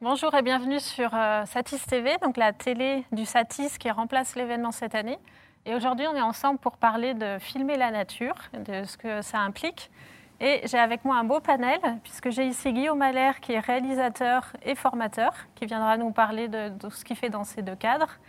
[0.00, 4.70] Bonjour et bienvenue sur euh, Satis TV, donc la télé du Satis qui remplace l'événement
[4.70, 5.18] cette année.
[5.66, 9.38] Et aujourd'hui, on est ensemble pour parler de filmer la nature, de ce que ça
[9.38, 9.90] implique.
[10.38, 14.52] Et j'ai avec moi un beau panel, puisque j'ai ici Guillaume Allaire, qui est réalisateur
[14.62, 18.20] et formateur, qui viendra nous parler de, ce qu'il fait dans ces deux cadres,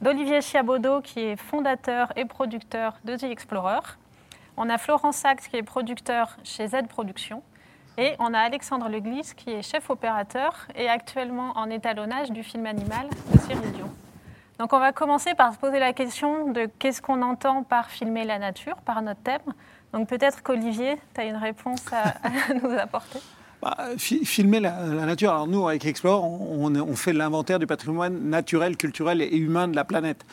[0.00, 3.78] d'Olivier Chiabodo, qui est fondateur et producteur de The Explorer.
[4.56, 7.44] On a Florent Sachs, qui est producteur chez Z Productions.
[7.98, 12.64] Et on a Alexandre Leglis, qui est chef opérateur et actuellement en étalonnage du film
[12.66, 13.60] animal de Cyril.
[14.58, 18.24] Donc on va commencer par se poser la question de qu'est-ce qu'on entend par filmer
[18.24, 19.40] la nature, par notre thème.
[19.92, 22.14] Donc peut-être qu'Olivier, tu as une réponse à,
[22.62, 23.18] nous apporter.
[23.60, 25.30] Bah, fi- filmer la, nature.
[25.30, 29.84] Alors nous, avec Explore, on, fait l'inventaire du patrimoine naturel, culturel et humain de la
[29.84, 30.24] planète.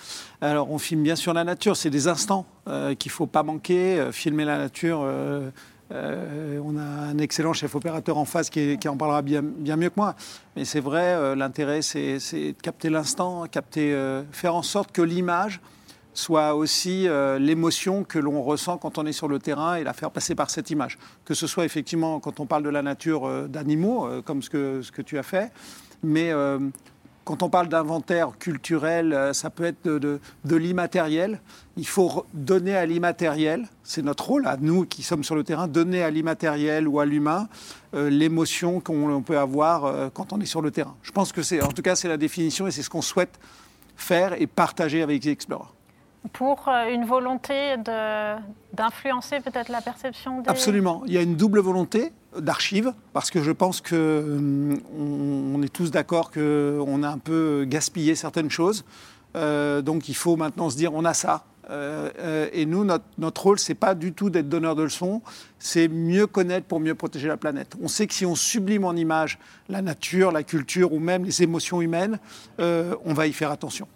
[0.41, 1.75] Alors on filme bien sûr la nature.
[1.75, 3.99] C'est des instants euh, qu'il faut pas manquer.
[3.99, 5.01] Euh, filmer la nature.
[5.03, 5.49] euh,
[5.91, 9.95] euh, on a un excellent chef opérateur en face qui, en parlera bien, mieux que
[9.97, 10.15] moi.
[10.55, 15.01] Mais c'est vrai, euh, l'intérêt, c'est de capter l'instant, capter, euh, faire en sorte que
[15.01, 15.61] l'image
[16.13, 17.07] soit aussi
[17.39, 20.49] l'émotion que l'on ressent quand on est sur le terrain et la faire passer par
[20.49, 20.97] cette image.
[21.23, 24.91] Que ce soit effectivement quand on parle de la nature d'animaux, comme ce que, ce
[24.91, 25.53] que tu as fait,
[26.03, 26.33] mais
[27.29, 31.39] quand on parle d'inventaire culturel, euh, ça peut être de, l'immatériel.
[31.77, 35.67] Il faut donner à l'immatériel, c'est notre rôle à nous qui sommes sur le terrain,
[35.67, 37.47] donner à l'immatériel ou à l'humain
[37.93, 40.95] euh, l'émotion qu'on on peut avoir euh, quand on est sur le terrain.
[41.03, 43.39] Je pense que c'est, en tout cas, c'est la définition et c'est ce qu'on souhaite
[43.95, 45.69] faire et partager avec les Explorer.
[46.33, 47.75] Pour euh, une volonté
[48.73, 50.49] d'influencer peut-être la perception des...
[50.49, 51.01] Absolument.
[51.05, 54.79] Il y a une double volonté d'archives, parce que je pense que hum,
[55.55, 58.83] on, est tous d'accord qu'on a un peu gaspillé certaines choses.
[59.35, 61.45] Euh, donc il faut maintenant se dire on a ça.
[61.69, 65.21] Euh, et nous, notre, notre rôle, c'est pas du tout d'être donneur de leçons,
[65.59, 67.75] c'est mieux connaître pour mieux protéger la planète.
[67.81, 69.37] On sait que si on sublime en image
[69.69, 72.17] la nature, la culture ou même les émotions humaines,
[72.57, 73.87] on va y faire attention.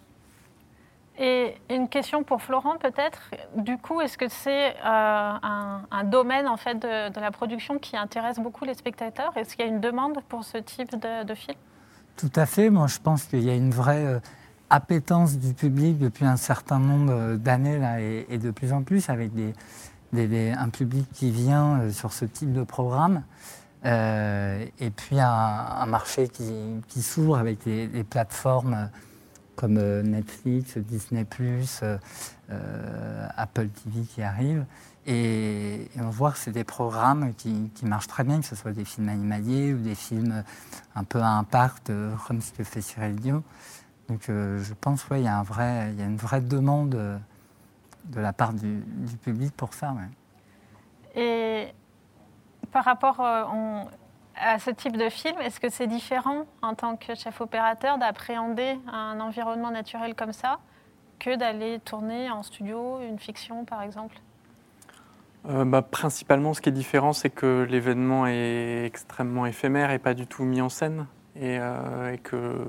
[1.16, 3.30] Et une question pour Florent peut-être.
[3.56, 8.40] Du coup, est-ce que c'est euh, un, domaine en fait de, la production qui intéresse
[8.40, 9.32] beaucoup les spectateurs?
[9.36, 11.56] Est-ce qu'il y a une demande pour ce type de, film?
[12.16, 12.68] Tout à fait.
[12.68, 14.18] Moi, je pense qu'il y a une vraie euh,
[14.70, 19.08] appétence du public depuis un certain nombre euh, d'années là, et, de plus en plus
[19.08, 19.30] avec
[20.12, 23.22] un public qui vient sur ce type de programme.
[23.84, 28.88] Et puis un, marché qui, s'ouvre avec des, plateformes
[29.56, 31.98] comme euh, Netflix, Disney+, euh,
[32.50, 34.64] euh, Apple TV qui arrivent.
[35.06, 38.72] Et, on voit que c'est des programmes qui, qui marchent très bien, que ce soit
[38.72, 40.42] des films animaliers ou des films
[40.94, 41.92] un peu à impact,
[42.26, 43.42] comme ce que fait Cyril Dion.
[44.08, 48.32] Donc je pense qu'il y, a un vrai- y a une vraie demande de la
[48.32, 48.82] part du,
[49.22, 49.94] public pour ça.
[51.14, 51.68] Et
[52.72, 53.20] par rapport
[54.36, 58.78] à ce type de film, est-ce que c'est différent en tant que chef opérateur d'appréhender
[58.92, 60.58] un environnement naturel comme ça
[61.18, 64.16] que d'aller tourner en studio une fiction par exemple?
[65.46, 70.14] Euh, bah, principalement, ce qui est différent, c'est que l'événement est extrêmement éphémère et pas
[70.14, 71.06] du tout mis en scène.
[71.36, 72.66] Et, euh, que,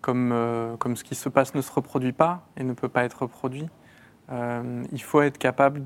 [0.00, 3.04] comme, euh, comme ce qui se passe ne se reproduit pas et ne peut pas
[3.04, 3.68] être reproduit,
[4.92, 5.82] il faut être capable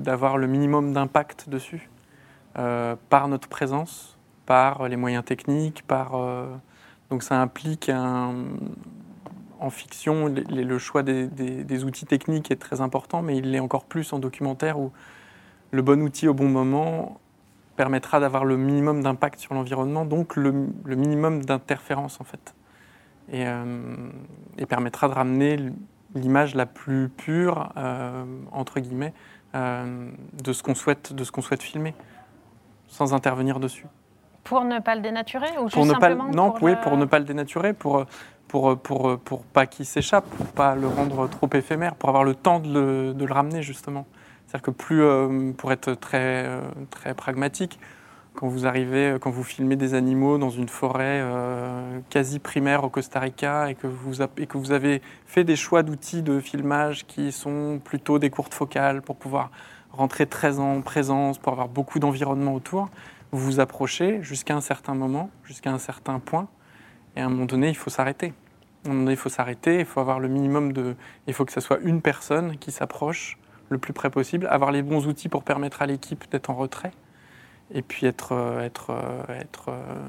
[0.00, 1.90] d'avoir le minimum d'impact dessus,
[2.54, 4.17] par notre présence,
[4.48, 6.14] par les moyens techniques, par.
[6.14, 6.46] euh,
[7.10, 7.90] donc ça implique
[9.60, 14.12] en fiction, le choix des, outils techniques est très important, mais il l'est encore plus
[14.12, 14.92] en documentaire où
[15.70, 17.20] le bon outil au bon moment
[17.76, 20.52] permettra d'avoir le minimum d'impact sur l'environnement, donc le,
[20.86, 22.54] minimum d'interférence en fait,
[23.30, 24.10] et, euh,
[24.56, 25.58] et permettra de ramener
[26.14, 29.12] l'image la plus pure euh, entre guillemets
[29.54, 30.10] euh,
[30.42, 31.94] de ce qu'on souhaite, de ce qu'on souhaite filmer,
[32.88, 33.86] sans intervenir dessus
[34.48, 36.80] Pour ne pas le dénaturer ou pour juste ne pas, simplement non, pour oui, le-
[36.80, 38.06] pour ne pas le dénaturer, pour,
[38.48, 42.34] pour, pour, pour pas qu'il s'échappe, pour pas le rendre trop éphémère, pour avoir le
[42.34, 44.06] temps de le, de le ramener justement.
[44.46, 46.60] C'est-à-dire que plus, euh, pour être très, euh,
[46.90, 47.78] très pragmatique,
[48.34, 52.88] quand vous arrivez, quand vous filmez des animaux dans une forêt euh, quasi primaire au
[52.88, 57.04] Costa Rica et que vous, et que vous avez fait des choix d'outils de filmage
[57.06, 59.50] qui sont plutôt des courtes focales pour pouvoir
[59.92, 62.88] rentrer très en présence, pour avoir beaucoup d'environnement autour,
[63.32, 66.48] vous vous approchez jusqu'à un certain moment, jusqu'à un certain point,
[67.16, 68.32] et à un moment donné, il faut s'arrêter.
[68.84, 70.94] À un moment donné, il faut s'arrêter, il faut avoir le minimum de...
[71.26, 73.38] Il faut que ce soit une personne qui s'approche
[73.68, 76.92] le plus près possible, avoir les bons outils pour permettre à l'équipe d'être en retrait,
[77.72, 78.32] et puis être...
[78.32, 80.08] euh, être, euh, être euh,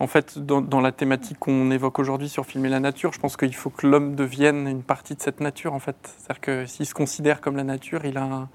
[0.00, 3.36] en fait, dans, dans la thématique qu'on évoque aujourd'hui sur filmer la nature, je pense
[3.36, 5.96] qu'il faut que l'homme devienne une partie de cette nature, en fait.
[6.18, 8.48] C'est-à-dire que s'il se considère comme la nature, il a un,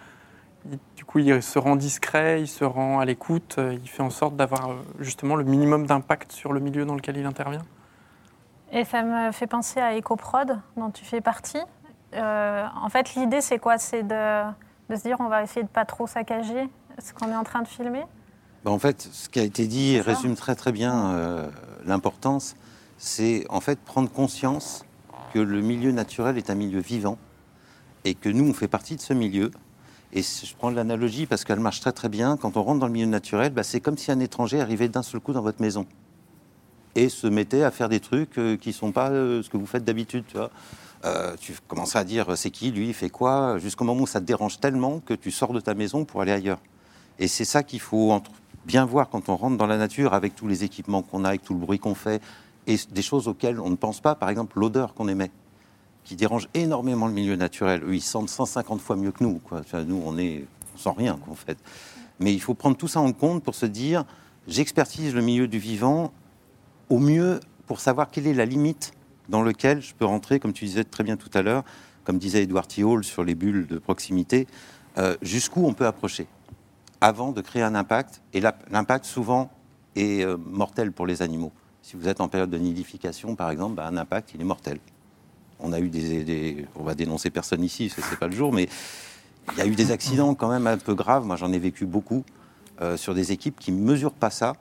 [0.96, 4.36] du coup, il se rend discret, il se rend à l'écoute, il fait en sorte
[4.36, 7.66] d'avoir justement le minimum d'impact sur le milieu dans lequel il intervient.
[8.72, 11.62] Et ça me fait penser à EcoProd, dont tu fais partie.
[12.14, 13.78] en fait, l'idée, c'est quoi?
[13.78, 14.44] C'est de,
[14.90, 16.70] de, se dire on va essayer de pas trop saccager
[17.02, 18.04] ce qu'on est en train de filmer?
[18.64, 21.50] Bah, En fait, ce qui a été dit résume très très bien euh,
[21.86, 22.56] l'importance.
[22.98, 24.86] C'est en fait prendre conscience
[25.34, 27.18] que le milieu naturel est un milieu vivant
[28.04, 29.52] et que nous, on fait partie de ce milieu.
[30.14, 32.38] Et je prends l'analogie parce qu'elle marche très très bien.
[32.38, 35.04] Quand on rentre dans le milieu naturel, bah, c'est comme si un étranger arrivait d'un
[35.04, 35.86] seul coup dans votre maison
[36.96, 39.58] et se mettait à faire des trucs euh, qui ne sont pas euh, ce que
[39.58, 40.26] vous faites d'habitude.
[40.28, 40.50] Tu, vois.
[41.40, 44.26] tu commences à dire c'est qui, lui, il fait quoi, jusqu'au moment où ça te
[44.26, 46.60] dérange tellement que tu sors de ta maison pour aller ailleurs.
[47.20, 48.20] Et c'est ça qu'il faut
[48.66, 51.44] bien voir quand on rentre dans la nature avec tous les équipements qu'on a, avec
[51.44, 52.22] tout le bruit qu'on fait,
[52.68, 55.32] et des choses auxquelles on ne pense pas, par exemple l'odeur qu'on émet,
[56.04, 57.84] qui dérange énormément le milieu naturel.
[57.84, 59.40] Eux, ils sentent 150 fois mieux que nous.
[59.86, 61.58] Nous, on est, sent rien, en fait.
[62.20, 64.06] Mais il faut prendre tout ça en compte pour se dire,
[64.48, 66.12] j'expertise le milieu du vivant
[66.90, 68.94] au mieux pour savoir quelle est la limite
[69.30, 71.64] dans laquelle je peux rentrer, comme tu disais très bien tout à l'heure,
[72.04, 74.48] comme disait Edouard Thiol sur les bulles de proximité,
[74.98, 76.28] euh, jusqu'où on peut approcher
[77.02, 78.22] avant de créer un impact.
[78.34, 79.52] Et l'impact, souvent,
[79.96, 81.52] est euh, mortel pour les animaux.
[81.82, 84.80] Si vous êtes en période de nidification, par exemple, bah, un impact, il est mortel.
[85.60, 88.70] On a eu des, on va dénoncer personne ici, ce n'est pas le jour, mais
[89.54, 91.26] il y a eu des accidents quand même un peu graves.
[91.26, 92.24] Moi, j'en ai vécu beaucoup
[92.82, 94.54] euh, sur des équipes qui ne mesurent pas ça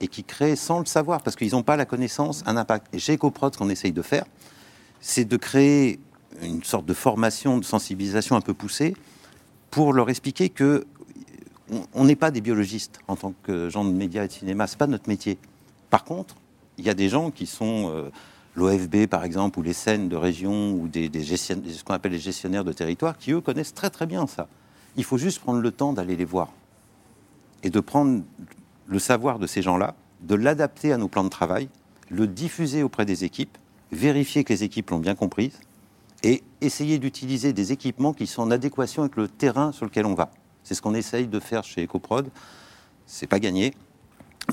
[0.00, 2.92] et qui créent sans le savoir, parce qu'ils n'ont pas la connaissance, un impact.
[2.92, 4.24] Et chez EcoProd, ce qu'on essaye de faire,
[5.00, 6.00] c'est de créer
[6.42, 8.96] une sorte de formation, de sensibilisation un peu poussée
[9.70, 10.86] pour leur expliquer que
[11.94, 14.76] on n'est pas des biologistes en tant que gens de médias et de cinéma, c'est
[14.78, 15.38] pas notre métier.
[15.88, 16.34] Par contre,
[16.76, 18.10] il y a des gens qui sont euh,
[18.54, 22.64] l'OFB par exemple, ou les scènes de région, ou des, ce qu'on appelle les gestionnaires
[22.64, 24.48] de territoire, qui eux connaissent très très bien ça.
[24.96, 26.50] Il faut juste prendre le temps d'aller les voir
[27.62, 28.22] et de prendre
[28.86, 31.68] le savoir de ces gens-là, de l'adapter à nos plans de travail,
[32.10, 33.56] le diffuser auprès des équipes,
[33.90, 35.58] vérifier que les équipes l'ont bien comprise
[36.22, 40.14] et essayer d'utiliser des équipements qui sont en adéquation avec le terrain sur lequel on
[40.14, 40.30] va.
[40.62, 42.28] C'est ce qu'on essaye de faire chez EcoProd.
[43.06, 43.74] C'est pas gagné,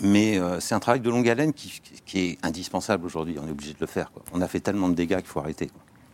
[0.02, 1.82] mais euh, c'est un travail de longue haleine qui,
[2.16, 3.38] est indispensable aujourd'hui.
[3.42, 4.12] On est obligé de le faire.
[4.34, 5.70] On a fait tellement de dégâts qu'il faut arrêter.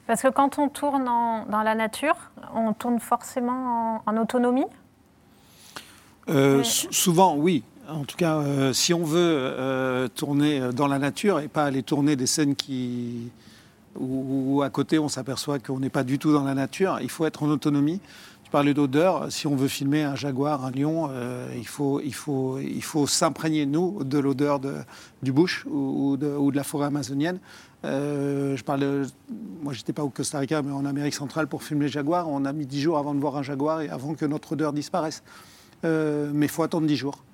[0.07, 2.15] Parce que quand on tourne dans la nature,
[2.53, 4.65] on tourne forcément en, autonomie?
[6.29, 7.63] Euh, Souvent, oui.
[7.87, 12.15] En tout cas, euh, si on veut tourner dans la nature et pas aller tourner
[12.15, 13.31] des scènes qui,
[13.99, 17.09] où, où à côté on s'aperçoit qu'on n'est pas du tout dans la nature, il
[17.09, 18.01] faut être en autonomie.
[18.55, 19.29] Parlais d'odeur.
[19.33, 23.05] Si on veut filmer un jaguar, un lion, euh, il faut, il faut, il faut
[23.05, 24.61] s'imprégner, nous, de l'odeur
[25.21, 27.39] du bush ou, de, la forêt amazonienne.
[27.83, 29.07] Euh, je parle,
[29.61, 32.29] moi, j'étais pas au Costa Rica, mais en Amérique centrale pour filmer les jaguars.
[32.29, 34.71] On a mis 10 jours avant de voir un jaguar et avant que notre odeur
[34.71, 35.21] disparaisse.
[35.83, 37.25] Euh, mais il faut attendre 10 jours.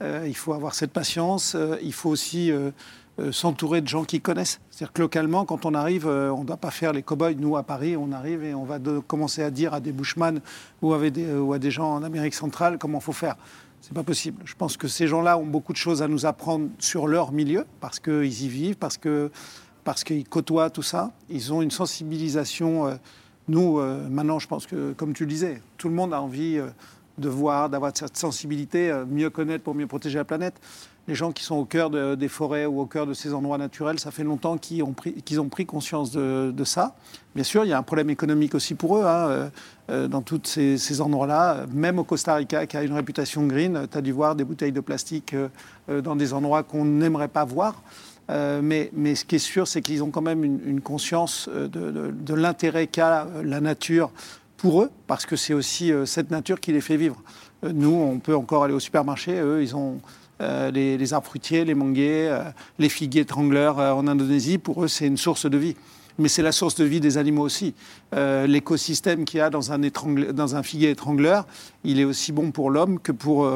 [0.00, 1.58] il faut avoir cette patience.
[1.82, 2.50] il faut aussi
[3.20, 4.60] euh, s'entourer de gens qui connaissent.
[4.70, 7.34] C'est-à-dire que localement, quand on arrive, euh, on ne doit pas faire les cow-boys.
[7.34, 10.40] Nous, à Paris, on arrive et on va commencer à dire à des bushman
[10.82, 11.26] ou, à des,
[11.58, 13.36] des gens en Amérique centrale comment il faut faire.
[13.80, 14.42] C'est pas possible.
[14.44, 17.64] Je pense que ces gens-là ont beaucoup de choses à nous apprendre sur leur milieu,
[17.80, 19.30] parce qu'ils y vivent, parce que
[19.84, 21.10] parce qu'ils côtoient tout ça.
[21.30, 22.86] Ils ont une sensibilisation.
[22.86, 22.94] Euh,
[23.48, 23.80] nous,
[24.10, 26.60] maintenant, je pense que, comme tu le disais, tout le monde a envie
[27.18, 30.54] de voir, d'avoir cette sensibilité, mieux connaître pour mieux protéger la planète
[31.10, 33.98] les gens qui sont au cœur des forêts ou au cœur de ces endroits naturels,
[33.98, 36.94] ça fait longtemps qu'ils ont, pris, conscience de, ça.
[37.34, 39.48] Bien sûr, il y a un problème économique aussi pour eux, hein, euh,
[39.90, 41.66] euh, dans tous ces, endroits-là.
[41.72, 44.70] Même au Costa Rica, qui a une réputation green, tu as dû voir des bouteilles
[44.70, 47.82] de plastique euh, dans des endroits qu'on n'aimerait pas voir.
[48.28, 52.34] mais, mais, ce qui est sûr, c'est qu'ils ont quand même une, conscience de, de
[52.34, 54.12] l'intérêt qu'a la nature
[54.58, 57.20] pour eux, parce que c'est aussi cette nature qui les fait vivre.
[57.64, 60.00] Nous, on peut encore aller au supermarché, eux, ils ont
[60.40, 62.42] euh, les, arbres fruitiers, les manguiers, euh,
[62.78, 65.76] les figuiers étrangleurs euh, en Indonésie, pour eux, c'est une source de vie.
[66.18, 67.74] Mais c'est la source de vie des animaux aussi.
[68.12, 71.46] L'écosystème qu'il y a dans un, dans un figuier étrangleur,
[71.82, 73.50] il est aussi bon pour l'homme que pour,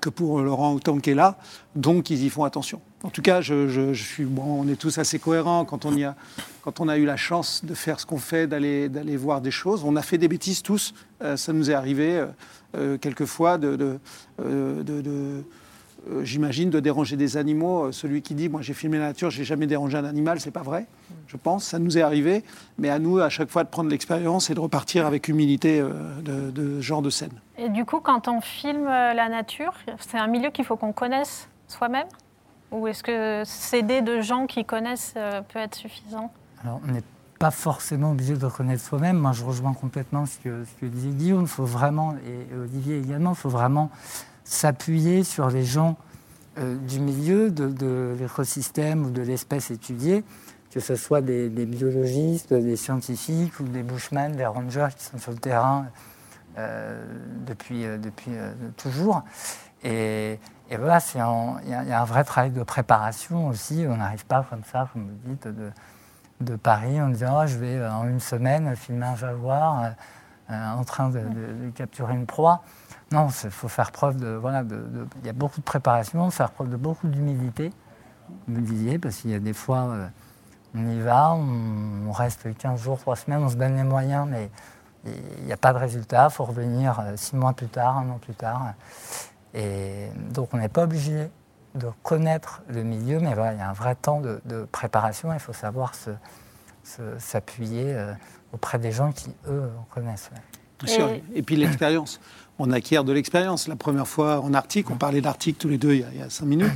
[0.00, 1.38] que pour Laurent Outan qui est là.
[1.74, 2.80] Donc, ils y font attention.
[3.02, 6.14] En tout cas, je, suis, bon, on est tous assez cohérents quand on, a,
[6.62, 9.82] quand on a eu la chance de faire ce qu'on fait, d'aller voir des choses.
[9.84, 10.94] On a fait des bêtises tous.
[11.34, 12.24] ça nous est arrivé
[13.00, 13.98] quelquefois de,
[14.38, 15.42] de
[16.10, 17.84] euh, j'imagine, de déranger des animaux.
[17.84, 20.50] Euh, celui qui dit, moi j'ai filmé la nature, j'ai jamais dérangé un animal, c'est
[20.50, 20.86] pas vrai,
[21.28, 21.64] je pense.
[21.64, 22.42] Ça nous est arrivé,
[22.78, 25.92] mais à nous à chaque fois de prendre l'expérience et de repartir avec humilité euh,
[26.50, 27.32] de, ce genre de scène.
[27.56, 31.48] Et du coup, quand on filme la nature, c'est un milieu qu'il faut qu'on connaisse
[31.68, 32.08] soi-même?
[32.72, 35.14] Ou est-ce que s'aider de gens qui connaissent
[35.52, 36.32] peut être suffisant?
[36.64, 37.02] Alors, on n'est
[37.38, 39.18] pas forcément obligé de reconnaître soi-même.
[39.18, 41.42] Moi, je rejoins complètement ce que, ce que disait Guillaume.
[41.42, 43.90] Il faut vraiment, et Olivier également, il faut vraiment
[44.44, 45.96] s'appuyer sur les gens
[46.58, 50.22] euh, du milieu, de, l'écosystème ou de l'espèce étudiée,
[50.70, 55.32] que ce soit des, biologistes, des scientifiques ou des bushman, des rangers qui sont sur
[55.32, 55.86] le terrain
[56.58, 57.04] euh,
[57.46, 58.32] depuis, euh, depuis
[58.76, 59.22] toujours.
[59.82, 60.38] Et,
[60.70, 63.84] voilà, il y, a un vrai travail de préparation aussi.
[63.88, 65.70] On n'arrive pas comme ça, comme vous dites, de,
[66.40, 69.92] de Paris en disant oh, je vais en une semaine filmer un jaguar
[70.48, 71.20] en train de,
[71.74, 72.62] capturer une proie.
[73.12, 74.28] Non, il faut faire preuve de.
[74.28, 74.64] Voilà,
[75.20, 77.70] il y a beaucoup de préparation, faire preuve de beaucoup d'humilité,
[78.48, 80.08] vous disiez, parce qu'il y a des fois, euh,
[80.74, 84.50] on y va, on, reste 15 jours, 3 semaines, on se donne les moyens, mais
[85.04, 88.08] il n'y a pas de résultat, il faut revenir 6 euh, mois plus tard, un
[88.08, 88.72] an plus tard.
[89.52, 91.30] Et donc on n'est pas obligé
[91.74, 94.40] de connaître le milieu, mais voilà, il y a un vrai temps de,
[94.72, 95.92] préparation, il faut savoir
[97.18, 98.14] s'appuyer euh,
[98.52, 100.30] auprès des gens qui, eux, connaissent.
[100.88, 101.22] Et...
[101.34, 102.20] et puis l'expérience
[102.62, 103.66] on acquiert de l'expérience.
[103.66, 106.46] La première fois en Arctique, on parlait d'Arctique tous les deux il y, a, cinq
[106.46, 106.70] minutes.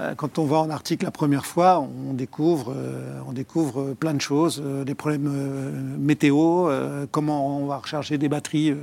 [0.00, 4.60] Euh, quand on va en Arctique la première fois, on découvre, euh, plein de choses,
[4.64, 6.68] euh, des problèmes météo,
[7.12, 8.74] comment on va recharger des batteries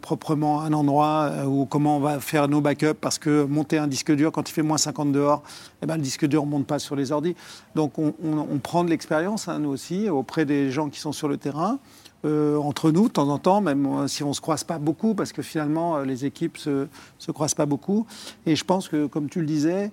[0.00, 3.88] proprement à un endroit, ou comment on va faire nos backups, parce que monter un
[3.88, 5.42] disque dur quand il fait moins 50 dehors,
[5.82, 7.34] eh ben, le disque dur ne monte pas sur les ordis.
[7.74, 8.12] Donc on,
[8.62, 11.80] prend de l'expérience, hein, nous aussi, auprès des gens qui sont sur le terrain.
[12.24, 14.78] Euh, entre nous, de temps en temps, même euh, si on ne se croise pas
[14.78, 16.86] beaucoup, parce que finalement, euh, les équipes ne
[17.18, 18.06] se, croisent pas beaucoup.
[18.46, 19.90] Et je pense que, comme tu le disais,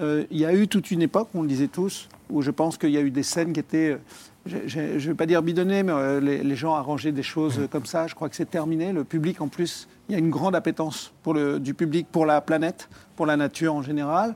[0.00, 2.90] il y a eu toute une époque, on le disait tous, où je pense qu'il
[2.90, 3.96] y a eu des scènes qui étaient,
[4.44, 8.08] je ne vais pas dire bidonnées, mais les, gens arrangeaient des choses comme ça.
[8.08, 8.92] Je crois que c'est terminé.
[8.92, 11.12] Le public, en plus, il y a une grande appétence
[11.60, 14.34] du public pour la planète, pour la nature en général.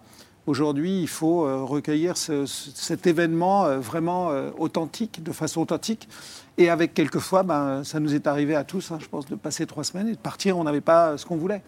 [0.48, 6.08] Aujourd'hui, il faut recueillir cet événement vraiment authentique, de façon authentique.
[6.56, 9.66] Et avec quelquefois, ben, ça nous est arrivé à tous, hein, je pense, de passer
[9.66, 11.62] trois semaines et de partir, on n'avait pas ce qu'on voulait.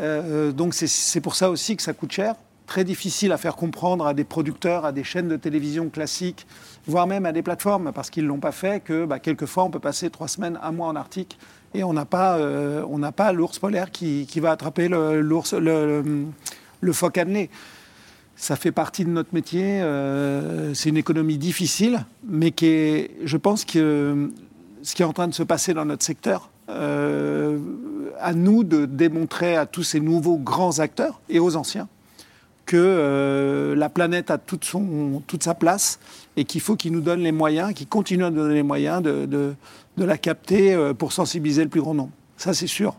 [0.00, 2.34] Euh, donc c'est pour ça aussi que ça coûte cher,
[2.66, 6.46] très difficile à faire comprendre à des producteurs, à des chaînes de télévision classiques,
[6.86, 9.70] voire même à des plateformes, parce qu'ils ne l'ont pas fait, que bah, quelquefois on
[9.70, 11.38] peut passer trois semaines, un mois en Arctique,
[11.74, 16.26] et on n'a pas, euh, pas l'ours polaire qui, va attraper le, le,
[16.80, 17.50] le annelé
[18.36, 19.80] ça fait partie de notre métier.
[19.80, 24.30] Euh, c'est une économie difficile, mais qui est, je pense que
[24.82, 27.58] ce qui est en train de se passer dans notre secteur, euh,
[28.20, 31.88] à nous de démontrer à tous ces nouveaux grands acteurs et aux anciens
[32.66, 36.00] que euh, la planète a toute, son, toute sa place
[36.36, 39.00] et qu'il faut qu'ils nous donnent les moyens, qu'ils continuent à nous donner les moyens
[39.02, 39.54] de, de,
[39.96, 42.10] de la capter pour sensibiliser le plus grand nombre.
[42.36, 42.96] Ça, c'est sûr.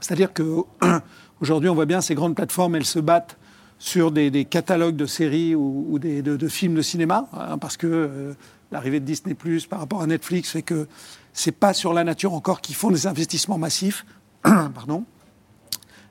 [0.00, 3.36] C'est-à-dire qu'aujourd'hui, on voit bien ces grandes plateformes, elles se battent
[3.82, 8.32] sur des, catalogues de séries ou, de, films de cinéma, hein, parce que euh,
[8.70, 10.86] l'arrivée de Disney Plus par rapport à Netflix fait que
[11.32, 14.06] c'est pas sur la nature encore qu'ils font des investissements massifs,
[14.42, 15.04] pardon.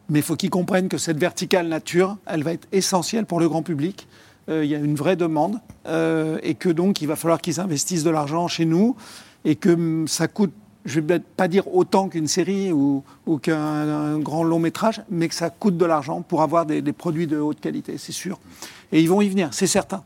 [0.10, 3.48] Mais il faut qu'ils comprennent que cette verticale nature, elle va être essentielle pour le
[3.48, 4.06] grand public.
[4.50, 7.62] Euh, il y a une vraie demande euh, et que donc il va falloir qu'ils
[7.62, 8.98] investissent de l'argent chez nous
[9.46, 10.54] et que hum, ça coûte
[10.86, 13.04] je ne vais pas dire autant qu'une série ou,
[13.42, 17.38] qu'un grand long métrage, mais que ça coûte de l'argent pour avoir des, produits de
[17.38, 18.40] haute qualité, c'est sûr.
[18.92, 20.04] Et ils vont y venir, c'est certain.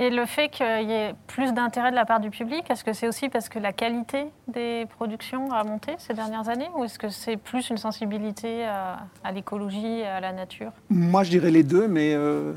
[0.00, 2.92] Et le fait qu'il y ait plus d'intérêt de la part du public, est-ce que
[2.92, 7.00] c'est aussi parce que la qualité des productions a monté ces dernières années ou est-ce
[7.00, 10.70] que c'est plus une sensibilité à, l'écologie et à la nature?
[10.88, 12.14] Moi, je dirais les deux, mais...
[12.14, 12.52] Euh...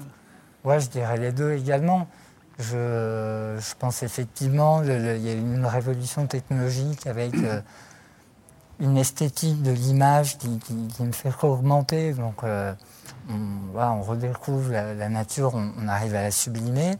[0.63, 2.07] Ouais, je dirais les deux également.
[2.59, 7.61] Je, pense effectivement qu'il y a une révolution technologique avec euh,
[8.79, 10.59] une esthétique de l'image qui,
[10.99, 12.13] me fait augmenter.
[12.13, 12.73] Donc, euh,
[13.29, 16.95] on, redécouvre la, nature, on, arrive à la sublimer.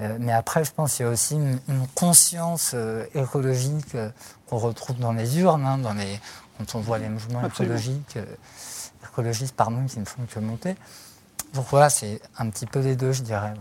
[0.00, 1.60] Euh, mais après, je pense qu'il y a aussi une,
[1.94, 2.74] conscience
[3.14, 3.96] écologique
[4.48, 6.20] qu'on retrouve dans les urnes, hein, dans les,
[6.58, 8.18] quand on voit les mouvements écologiques,
[9.04, 10.74] écologistes pardon, qui ne font que monter.
[11.52, 13.54] Donc voilà, c'est un petit peu les deux, je dirais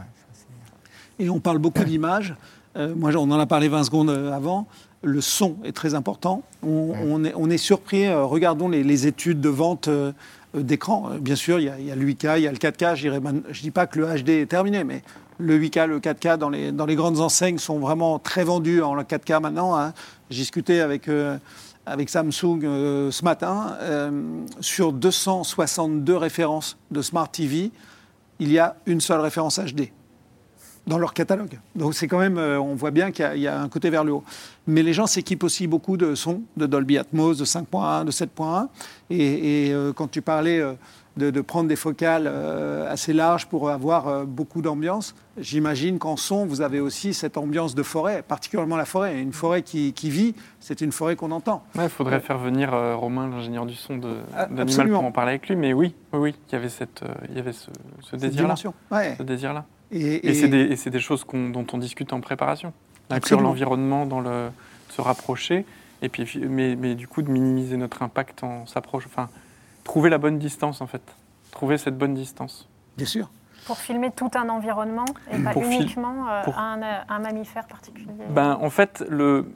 [1.20, 2.36] et on parle beaucoup d'images.
[2.75, 4.67] Euh, moi, on en a parlé 20 secondes euh, avant.
[5.03, 6.43] Le son est très important.
[6.63, 8.05] On, est, on est, surpris.
[8.05, 9.89] Euh, regardons les, études de vente
[10.53, 11.10] d'écran.
[11.20, 12.96] Bien sûr, il y, a, il y, a, le 8K, il y a le 4K.
[12.96, 15.03] Je ne dis pas que le HD est terminé, mais
[15.39, 18.96] le 8K, le 4K dans les, dans les grandes enseignes sont vraiment très vendus en
[18.96, 19.77] 4K maintenant.
[19.77, 19.93] Hein.
[20.29, 21.10] J'ai discuté avec,
[21.86, 22.62] avec Samsung
[23.12, 23.77] ce matin.
[24.62, 27.72] sur 262 références de Smart TV,
[28.39, 29.91] il y a une seule référence HD
[30.88, 31.60] dans leur catalogue.
[31.75, 34.13] Donc c'est quand même, euh, on voit bien qu'il y, a un côté vers le
[34.13, 34.24] haut.
[34.68, 38.68] Mais les gens s'équipent aussi beaucoup de sons, de Dolby Atmos, de 5.1, de 7.1.
[39.10, 40.62] Et, et euh, quand tu parlais
[41.18, 45.16] de, prendre des focales euh, assez larges pour avoir euh, beaucoup d'ambiance.
[45.38, 49.20] J'imagine qu'en son, vous avez aussi cette ambiance de forêt, particulièrement la forêt.
[49.20, 51.63] Une forêt qui, vit, c'est une forêt qu'on entend.
[51.75, 54.00] Il faudrait faire venir Romain, l'ingénieur du son
[54.36, 55.56] ah, d'Animal, pour en parler avec lui.
[55.56, 57.70] Mais oui, oui, oui il y avait, cette, il y avait ce,
[58.02, 58.56] ce désir-là.
[58.92, 59.16] Ouais.
[59.18, 59.66] Ce désir-là.
[59.94, 62.74] Et, et, c'est des, choses dont on discute en préparation.
[63.10, 64.50] Inclure l'environnement dans le
[64.94, 65.66] se rapprocher,
[66.02, 69.06] et puis, mais, mais, du coup de minimiser notre impact en s'approche.
[69.08, 69.30] Enfin,
[69.84, 71.02] trouver la bonne distance en fait,
[71.52, 72.70] trouver cette bonne distance.
[72.98, 73.30] Bien sûr.
[73.66, 78.12] Pour filmer tout un environnement et pas uniquement euh, un, mammifère particulier.
[78.30, 79.50] Ben, en fait, le,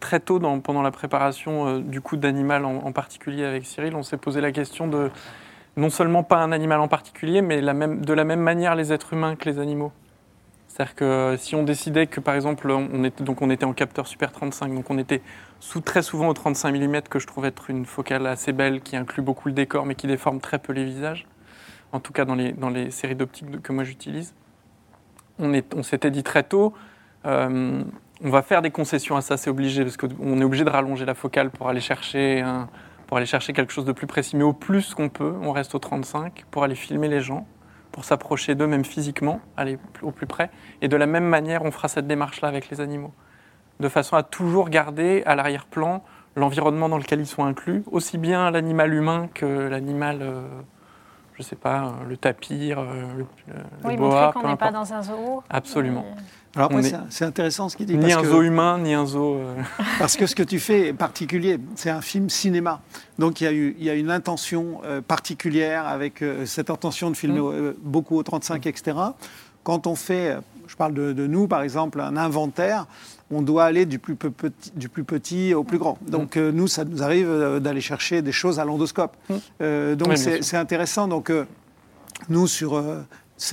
[0.00, 4.02] très tôt dans, pendant la préparation euh, du coup d'animal en, particulier avec Cyril, on
[4.02, 5.10] s'est posé la question de
[5.80, 9.34] non seulement pas un animal en particulier, mais de la même manière les êtres humains
[9.34, 9.92] que les animaux.
[10.68, 14.06] C'est-à-dire que si on décidait que, par exemple, on était, donc on était en capteur
[14.06, 15.20] Super 35, donc on était
[15.58, 18.96] sous, très souvent au 35 mm, que je trouve être une focale assez belle, qui
[18.96, 21.26] inclut beaucoup le décor, mais qui déforme très peu les visages,
[21.92, 24.32] en tout cas dans les, dans les séries d'optiques que moi j'utilise.
[25.40, 26.72] On, s'était dit très tôt,
[27.26, 27.82] euh,
[28.22, 31.04] on va faire des concessions à ça, c'est obligé, parce qu'on est obligé de rallonger
[31.04, 32.44] la focale pour aller chercher
[33.10, 35.74] pour aller chercher quelque chose de plus précis, mais au plus qu'on peut, on reste
[35.74, 37.44] au 35 pour aller filmer les gens
[37.90, 40.48] pour s'approcher d'eux, même physiquement, aller au plus près.
[40.80, 43.12] Et de la même manière, on fera cette démarche-là avec les animaux,
[43.80, 46.04] de façon à toujours garder à l'arrière-plan
[46.36, 50.42] l'environnement dans lequel ils sont inclus, aussi bien l'animal humain que l'animal, euh,
[51.40, 52.84] je ne sais pas, le tapir, euh,
[53.16, 54.32] le, le oui, boa.
[54.32, 55.42] qu'on n'est pas dans un zoo.
[55.48, 56.04] Absolument.
[56.56, 57.96] Alors après, c'est intéressant ce qu'il dit.
[57.96, 59.36] Ni un zoo humain, ni un zoo.
[59.36, 59.54] Euh,
[59.98, 61.58] parce que ce que tu fais est particulier.
[61.76, 62.80] C'est un film cinéma.
[63.18, 66.68] Donc il y a, eu, il y a une intention euh, particulière avec euh, cette
[66.68, 67.74] intention de filmer mm.
[67.82, 68.96] beaucoup au 35, etc.
[69.62, 72.86] Quand on fait, je parle de, nous par exemple, un inventaire,
[73.30, 75.98] on doit aller du plus, petit, du plus petit au plus grand.
[76.06, 76.10] Mm.
[76.10, 79.16] Donc nous, ça nous arrive d'aller chercher des choses à l'endoscope.
[79.28, 79.94] Mm.
[79.94, 81.08] donc c'est intéressant.
[81.08, 81.32] Donc
[82.28, 82.80] nous, sur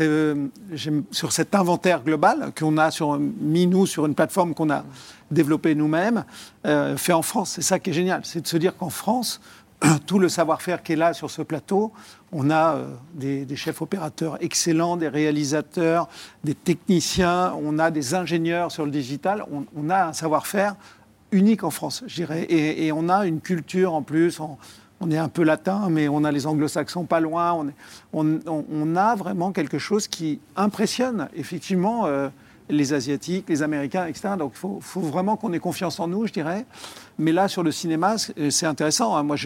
[0.02, 0.50] euh,
[1.12, 4.84] sur cet inventaire global qu'on a sur, mis nous sur une plateforme qu'on a
[5.32, 6.26] développée nous-mêmes,
[6.66, 7.54] euh, fait en France.
[7.56, 9.40] C'est ça qui est génial, c'est de se dire qu'en France,
[10.06, 11.92] tout le savoir-faire qui est là sur ce plateau,
[12.32, 16.10] on a euh, des, chefs opérateurs excellents, des réalisateurs,
[16.44, 20.76] des techniciens, on a des ingénieurs sur le digital, on, a un savoir-faire
[21.32, 24.40] unique en France, je dirais, et, on a une culture en plus.
[25.00, 27.68] On est un peu latin, mais on a les anglo-saxons pas loin.
[28.14, 32.30] On, a vraiment quelque chose qui impressionne effectivement euh,
[32.70, 34.30] les Asiatiques, les Américains, etc.
[34.38, 36.66] Donc il faut, vraiment qu'on ait confiance en nous, je dirais.
[37.18, 39.16] Mais là, sur le cinéma, c'est intéressant.
[39.16, 39.24] Hein.
[39.24, 39.38] Moi,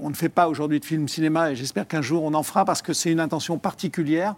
[0.00, 2.64] on ne fait pas aujourd'hui de film cinéma et j'espère qu'un jour on en fera
[2.64, 4.34] parce que c'est une intention particulière.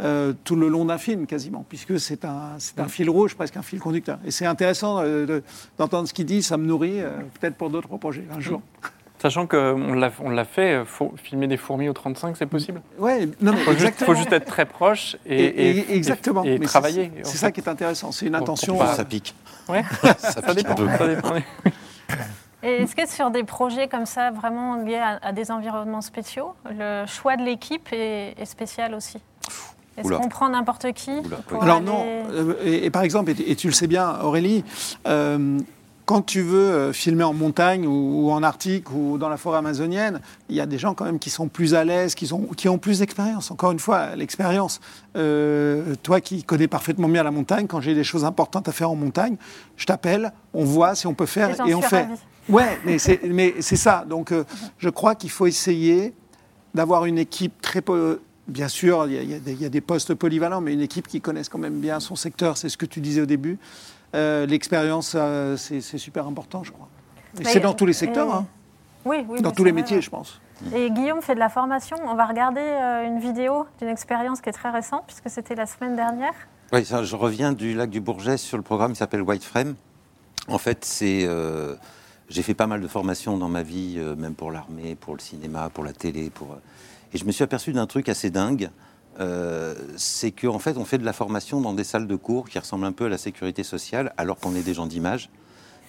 [0.00, 2.56] Euh, tout le long d'un film quasiment, puisque c'est un,
[2.88, 4.18] fil rouge, presque un fil conducteur.
[4.24, 5.42] Et c'est intéressant euh,
[5.78, 6.98] d'entendre ce qu'il dit, ça me nourrit,
[7.38, 8.62] peut-être pour d'autres projets un jour.
[9.22, 12.82] Sachant qu'on l'a, on l'a fait, euh, faut filmer des fourmis au 35, c'est possible?
[12.98, 16.42] Oui, non, mais Il faut juste être très proche et, exactement.
[16.42, 17.12] et, travailler.
[17.22, 18.76] C'est, ça qui est intéressant, c'est une intention.
[18.84, 19.32] Ça pique.
[19.68, 19.84] Ouais.
[20.18, 20.74] ça, dépend.
[20.98, 21.36] Ça dépend.
[22.64, 27.06] Et est-ce que sur des projets comme ça, vraiment liés à, des environnements spéciaux, le
[27.06, 29.18] choix de l'équipe est, spécial aussi?
[29.96, 31.12] Est-ce qu'on prend n'importe qui
[31.60, 34.64] Alors non, euh, et, par exemple, et, tu le sais bien Aurélie,
[35.06, 35.60] euh,
[36.04, 40.20] quand tu veux euh, filmer en montagne ou, en Arctique ou dans la forêt amazonienne,
[40.48, 42.78] il y a des gens quand même qui sont plus à l'aise, qui, qui ont
[42.78, 43.50] plus d'expérience.
[43.50, 44.80] Encore une fois, l'expérience.
[45.16, 48.90] Euh, toi qui connais parfaitement bien la montagne, quand j'ai des choses importantes à faire
[48.90, 49.36] en montagne,
[49.76, 52.08] je t'appelle, on voit si on peut faire et on fait.
[52.48, 54.04] Ouais, mais c'est ça.
[54.08, 54.44] Donc euh,
[54.78, 56.14] je crois qu'il faut essayer
[56.74, 57.82] d'avoir une équipe très
[58.48, 61.48] Bien sûr, il y, a, y, a des postes polyvalents, mais une équipe qui connaisse
[61.48, 63.56] quand même bien son secteur, c'est ce que tu disais au début.
[64.14, 66.88] Euh, l'expérience, euh, c'est super important, je crois.
[67.42, 68.46] c'est dans tous les secteurs, hein.
[69.04, 70.40] oui, oui, dans tous les métiers, je pense.
[70.74, 71.96] Et Guillaume fait de la formation.
[72.04, 75.66] On va regarder euh, une vidéo d'une expérience qui est très récente, puisque c'était la
[75.66, 76.34] semaine dernière.
[76.72, 79.74] Oui, je reviens du lac du Bourget sur le programme qui s'appelle White Frame.
[80.48, 81.28] En fait, c'est.
[82.28, 85.68] j'ai fait pas mal de formations dans ma vie, même pour l'armée, pour le cinéma,
[85.68, 86.30] pour la télé.
[86.30, 86.56] Pour,
[87.12, 88.70] et je me suis aperçu d'un truc assez dingue.
[89.20, 92.58] Euh, c'est qu'en fait, on fait de la formation dans des salles de cours qui
[92.58, 95.28] ressemblent un peu à la sécurité sociale, alors qu'on est des gens d'image,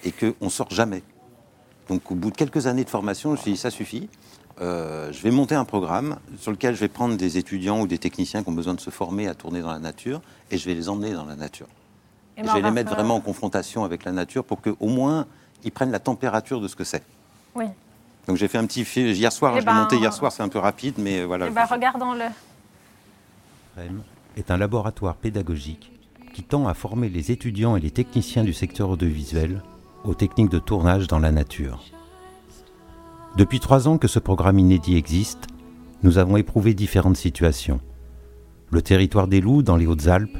[0.04, 1.02] et qu'on ne sort jamais.
[1.88, 4.08] Donc, au bout de quelques années de formation, je me suis dit, ça suffit.
[4.60, 7.98] Euh, je vais monter un programme sur lequel je vais prendre des étudiants ou des
[7.98, 10.74] techniciens qui ont besoin de se former à tourner dans la nature, et je vais
[10.74, 11.66] les emmener dans la nature.
[12.36, 15.26] Et je vais les mettre vraiment en confrontation avec la nature pour qu'au moins
[15.62, 17.02] ils prennent la température de ce que c'est.
[17.54, 17.66] Oui.
[18.26, 20.32] Donc j'ai fait un petit film hier soir, hein, je l'ai ben, monté hier soir,
[20.32, 21.46] c'est un peu rapide, mais voilà.
[21.46, 22.24] Et ben, regardons-le
[24.36, 25.92] est un laboratoire pédagogique
[26.32, 29.62] qui tend à former les étudiants et les techniciens du secteur audiovisuel
[30.04, 31.82] aux techniques de tournage dans la nature.
[33.36, 35.46] Depuis trois ans que ce programme inédit existe,
[36.02, 37.80] nous avons éprouvé différentes situations.
[38.70, 40.36] Le territoire des loups dans les Hautes-Alpes,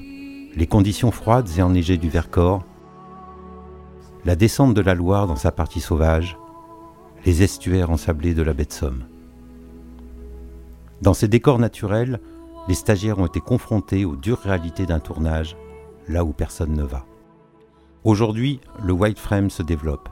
[0.56, 2.64] les conditions froides et enneigées du Vercors,
[4.24, 6.36] la descente de la Loire dans sa partie sauvage,
[7.24, 9.04] les estuaires ensablés de la baie de Somme.
[11.02, 12.20] Dans ces décors naturels,
[12.68, 15.56] les stagiaires ont été confrontés aux dures réalités d'un tournage,
[16.08, 17.04] là où personne ne va.
[18.04, 20.08] Aujourd'hui, le White Frame se développe.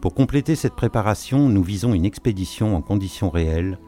[0.00, 3.78] Pour compléter cette préparation, nous visons une expédition en conditions réelles,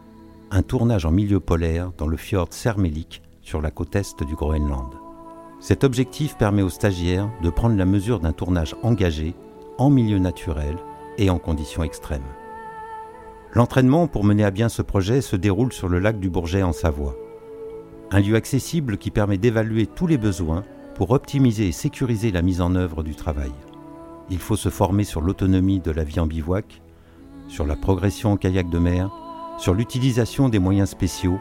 [0.50, 4.94] un tournage en milieu polaire dans le fjord Sermelik sur la côte est du Groenland.
[5.60, 9.34] Cet objectif permet aux stagiaires de prendre la mesure d'un tournage engagé,
[9.78, 10.76] en milieu naturel
[11.18, 12.24] et en conditions extrêmes.
[13.52, 16.72] L'entraînement pour mener à bien ce projet se déroule sur le lac du Bourget en
[16.72, 17.16] Savoie.
[18.12, 20.64] Un lieu accessible qui permet d'évaluer tous les besoins
[20.96, 23.52] pour optimiser et sécuriser la mise en œuvre du travail.
[24.30, 26.82] Il faut se former sur l'autonomie de la vie en bivouac,
[27.46, 29.10] sur la progression en kayak de mer,
[29.58, 31.38] sur l'utilisation des moyens spéciaux,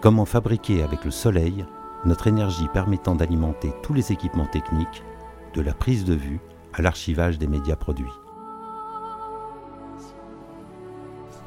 [0.00, 1.66] comment fabriquer avec le soleil
[2.06, 5.02] notre énergie permettant d'alimenter tous les équipements techniques,
[5.52, 6.40] de la prise de vue
[6.72, 8.06] à l'archivage des médias produits.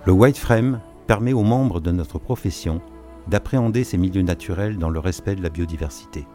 [0.05, 2.81] Le white frame permet aux membres de notre profession
[3.27, 6.27] d'appréhender ces milieux naturels dans le respect de la biodiversité.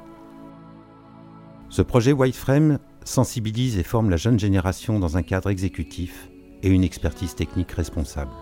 [1.69, 6.31] Ce projet white frame sensibilise et forme la jeune génération dans un cadre exécutif
[6.63, 8.33] et une expertise technique responsable.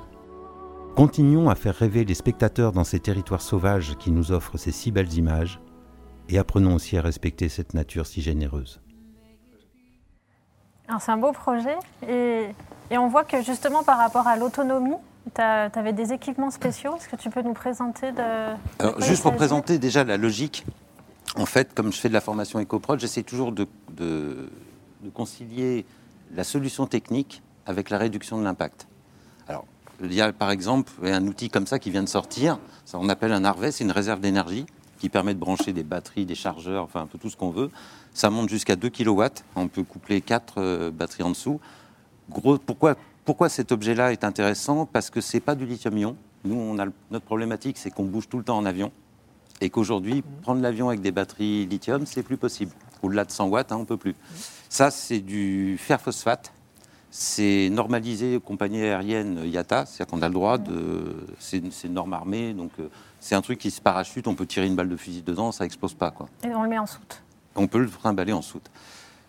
[0.97, 4.91] Continuons à faire rêver les spectateurs dans ces territoires sauvages qui nous offrent ces si
[4.91, 5.61] belles images
[6.29, 8.81] et apprenons aussi à respecter cette nature si généreuse.
[11.01, 11.77] C'est un beau projet
[12.09, 12.47] et,
[12.93, 14.97] on voit que justement par rapport à l'autonomie,
[15.35, 16.97] tu avais des équipements spéciaux.
[16.97, 19.03] Est-ce que tu peux nous présenter de...
[19.03, 20.65] juste pour présenter déjà la logique,
[21.37, 24.49] en fait, comme je fais de la formation EcoProd, j'essaie toujours de, de,
[25.15, 25.85] concilier
[26.35, 28.87] la solution technique avec la réduction de l'impact.
[29.49, 29.65] Alors,
[30.03, 33.09] il y a par exemple un outil comme ça qui vient de sortir, ça on
[33.09, 34.67] appelle un Harvey, c'est une réserve d'énergie
[34.99, 37.71] qui permet de brancher des batteries, des chargeurs, enfin un peu tout ce qu'on veut.
[38.15, 39.23] Ça monte jusqu'à 2 kW.
[39.55, 41.61] On peut coupler 4 euh, batteries en dessous.
[42.31, 44.87] Gros, pourquoi, pourquoi cet objet-là est intéressant?
[44.87, 46.17] Parce que c'est pas du lithium-ion.
[46.45, 48.93] Nous, on a, notre problématique, c'est qu'on bouge tout le temps en avion.
[49.61, 52.73] Et qu'aujourd'hui, prendre l'avion avec des batteries lithium, c'est plus possible.
[53.03, 54.15] Au-delà de 100 watts, hein, on peut plus.
[54.69, 56.53] Ça, c'est du fer phosphate.
[57.11, 61.17] C'est normalisé aux compagnies aériennes IATA, c'est-à-dire qu'on a le droit de.
[61.39, 62.89] C'est une norme armée, donc euh,
[63.21, 65.65] c'est un truc qui se parachute, on peut tirer une balle de fusil dedans, ça
[65.65, 66.11] explose pas.
[66.11, 66.29] Quoi.
[66.45, 67.23] Et on le met en soute
[67.55, 68.71] On peut le trimballer en soute.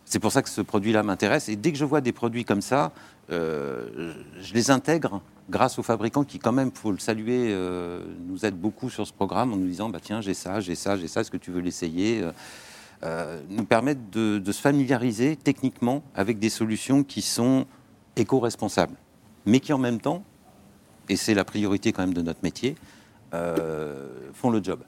[0.03, 1.49] C'est pour ça que ce produit-là m'intéresse.
[1.49, 2.91] Et dès que je vois des produits comme ça,
[3.29, 8.45] euh, je les intègre grâce aux fabricants qui, quand même, faut le saluer, euh, nous
[8.45, 11.07] aident beaucoup sur ce programme en nous disant bah, tiens, j'ai ça, j'ai ça, j'ai
[11.07, 12.23] ça, est-ce que tu veux l'essayer
[13.03, 17.65] euh, Nous permettent de, de, se familiariser techniquement avec des solutions qui sont
[18.15, 18.95] éco-responsables,
[19.45, 20.23] mais qui en même temps,
[21.09, 22.75] et c'est la priorité quand même de notre métier,
[23.31, 24.79] font le job.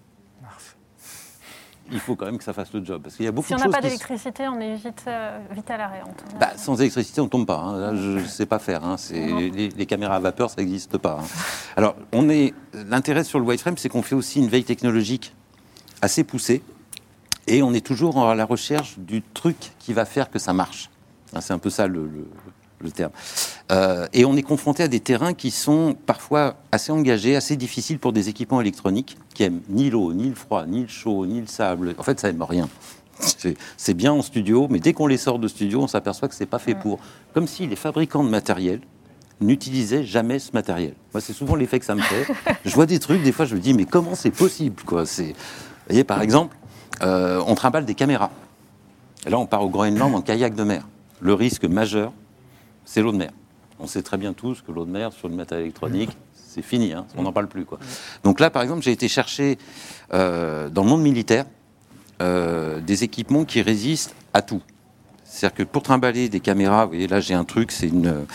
[1.91, 3.01] Il faut quand même que ça fasse le job.
[3.03, 5.69] Parce qu'il y a beaucoup si on n'a pas d'électricité, on est vite, euh, vite
[5.71, 6.01] à l'arrêt.
[6.39, 7.57] Bah, sans électricité, on ne tombe pas.
[7.57, 7.95] Hein.
[7.95, 8.83] je ne sais pas faire.
[8.83, 8.95] Hein.
[9.11, 11.19] Les, les, caméras à vapeur, ça n'existe pas.
[11.21, 11.27] Hein.
[11.75, 15.33] Alors, on est l'intérêt sur le wireframe, c'est qu'on fait aussi une veille technologique
[16.01, 16.61] assez poussée.
[17.47, 20.89] Et on est toujours à la recherche du truc qui va faire que ça marche.
[21.39, 22.27] C'est un peu ça le, le
[22.87, 23.11] terme.
[23.71, 27.99] Euh, et on est confronté à des terrains qui sont parfois assez engagés, assez difficiles
[27.99, 31.41] pour des équipements électroniques qui aiment ni l'eau, ni le froid, ni le chaud, ni
[31.41, 31.95] le sable.
[31.97, 32.69] En fait, ça aime rien.
[33.77, 36.45] C'est bien en studio, mais dès qu'on les sort de studio, on s'aperçoit que c'est
[36.45, 36.99] pas fait pour.
[37.33, 38.79] Comme si les fabricants de matériel
[39.41, 40.93] n'utilisaient jamais ce matériel.
[41.13, 42.27] Moi, c'est souvent l'effet que ça me fait.
[42.65, 45.03] Je vois des trucs, des fois, je me dis, mais comment c'est possible quoi?
[45.03, 45.23] Vous
[45.87, 46.55] voyez, par exemple,
[47.01, 48.31] euh, on trimballe des caméras.
[49.25, 50.87] Et là, on part au Groenland en kayak de mer.
[51.21, 52.13] Le risque majeur,
[52.89, 53.29] c'est l'eau de mer.
[53.79, 56.91] On sait très bien tous que l'eau de mer sur le matériel électronique, c'est fini,
[56.91, 57.63] hein, on n'en parle plus.
[58.23, 59.59] Donc là, par exemple, j'ai été chercher
[60.11, 61.45] euh, dans le monde militaire
[62.23, 64.63] euh, des équipements qui résistent à tout.
[65.23, 68.25] C'est-à-dire que pour trimballer des caméras, vous voyez, là j'ai un truc, c'est une.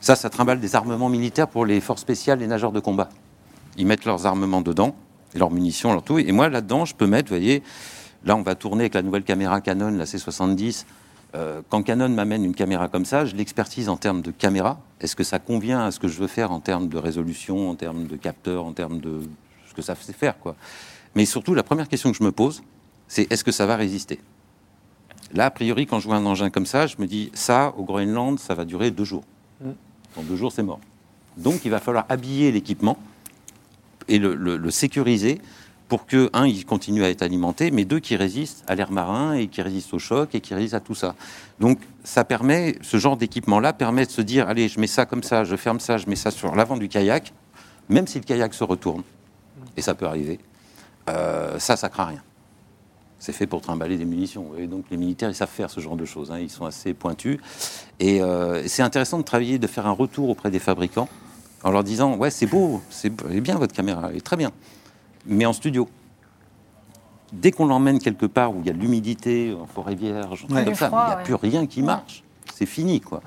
[0.00, 3.08] Ça, ça trimballe des armements militaires pour les forces spéciales, les nageurs de combat.
[3.76, 4.96] Ils mettent leurs armements dedans,
[5.34, 6.18] leurs munitions, leur tout.
[6.18, 7.62] Et moi, là-dedans, je peux mettre, vous voyez,
[8.24, 10.84] là, on va tourner avec la nouvelle caméra Canon, la C70,
[11.34, 14.80] euh, quand Canon m'amène une caméra comme ça, je l'expertise en termes de caméra.
[15.00, 17.74] Est-ce que ça convient à ce que je veux faire en termes de résolution, en
[17.74, 19.20] termes de capteur, en termes de
[19.68, 20.56] ce que ça sait faire, quoi?
[21.14, 22.62] Mais surtout, la première question que je me pose,
[23.08, 24.20] c'est est-ce que ça va résister?
[25.32, 27.84] Là, a priori, quand je vois un engin comme ça, je me dis ça, au
[27.84, 29.24] Groenland, ça va durer deux jours.
[29.60, 29.70] Mm.
[30.16, 30.80] En deux jours, c'est mort.
[31.36, 32.98] Donc, il va falloir habiller l'équipement
[34.08, 35.40] et le sécuriser
[35.88, 39.34] pour que, un, il continue à être alimenté, mais deux, qui résiste à l'air marin
[39.34, 41.14] et qui résiste au choc et qui résiste à tout ça.
[41.60, 45.22] Donc, ça permet, ce genre d'équipement-là permet de se dire, allez, je mets ça comme
[45.22, 47.32] ça, je ferme ça, je mets ça sur l'avant du kayak.
[47.88, 49.02] même si le kayak se retourne,
[49.76, 50.40] et ça peut arriver,
[51.08, 52.22] euh, ça, ça craint rien.
[53.18, 54.52] C'est fait pour trimballer des munitions.
[54.58, 56.30] Et donc les militaires, ils savent faire ce genre de choses.
[56.30, 56.38] hein.
[56.38, 57.38] Ils sont assez pointus.
[57.98, 61.08] Et euh, c'est intéressant de travailler, de faire un retour auprès des fabricants
[61.62, 64.52] en leur disant Ouais, c'est beau, c'est bien votre caméra, elle est très bien.
[65.26, 65.88] Mais en studio.
[67.32, 70.64] Dès qu'on l'emmène quelque part où il y a de l'humidité, en forêt vierge, Ouais.
[70.64, 71.22] comme ça, froid, il n'y a ouais.
[71.24, 71.86] plus rien qui Ouais.
[71.86, 72.22] marche.
[72.54, 73.20] C'est fini, quoi.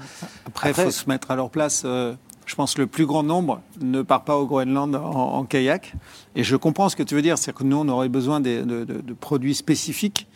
[0.47, 1.83] Après, il faut se mettre à leur place.
[1.85, 5.43] euh, je pense que le plus grand nombre ne part pas au Groenland en, en
[5.43, 5.93] kayak.
[6.35, 7.37] Et je comprends ce que tu veux dire.
[7.37, 10.27] C'est que nous, on aurait besoin des- de, de- de produits spécifiques.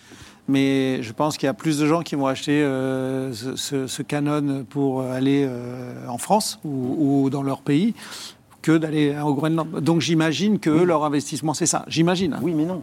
[0.49, 3.87] Mais je pense qu'il y a plus de gens qui vont acheter euh, ce, ce-
[3.87, 7.95] ce Canon pour aller euh, en France ou, ou dans leur pays
[8.63, 9.69] que d'aller au Groenland.
[9.81, 11.85] Donc j'imagine que eux, leur investissement, c'est ça.
[11.87, 12.33] J'imagine.
[12.33, 12.39] hein.
[12.41, 12.81] Oui, mais non.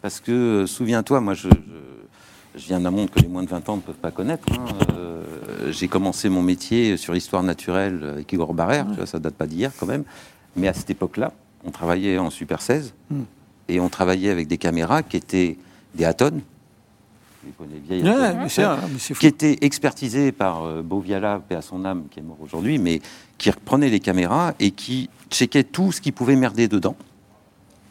[0.00, 3.48] Parce que, euh, souviens-toi, moi, je, je- je viens d'un monde que les moins de
[3.48, 4.46] 20 ans ne peuvent pas connaître.
[4.52, 4.64] hein.
[4.96, 5.22] Euh,
[5.70, 9.46] J'ai commencé mon métier sur l'histoire naturelle avec Igor Barrère, tu vois, ça date pas
[9.46, 10.04] d'hier quand même.
[10.54, 11.32] Mais à cette époque-là,
[11.66, 13.22] on travaillait en Super 16 Hmm.
[13.68, 15.58] et on travaillait avec des caméras qui étaient
[15.96, 16.40] des Aton.
[17.46, 18.36] Les connais, vieilles mais
[18.92, 22.78] mais qui était expertisé par euh, Boviala, paix à son âme, qui est mort aujourd'hui,
[22.78, 23.00] mais
[23.38, 26.96] qui reprenait les caméras et qui checkait tout ce qui pouvait merder dedans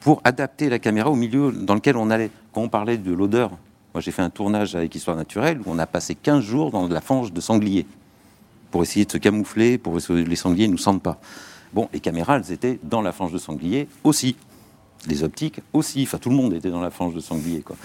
[0.02, 2.32] pour adapter la caméra au milieu dans lequel on allait.
[2.52, 3.52] Quand on parlait de l'odeur,
[3.94, 6.90] moi j'ai fait un tournage avec Histoire naturelle où on a passé 15 jours dans
[6.90, 7.86] de la fange de sanglier
[8.72, 11.18] pour essayer de se camoufler, pour que les sangliers ne nous sentent pas.
[11.72, 14.36] Bon, les caméras, elles étaient dans la fange de sanglier aussi.
[15.08, 16.04] Les optiques aussi.
[16.04, 17.78] Enfin, tout le monde était dans la fange de sanglier, quoi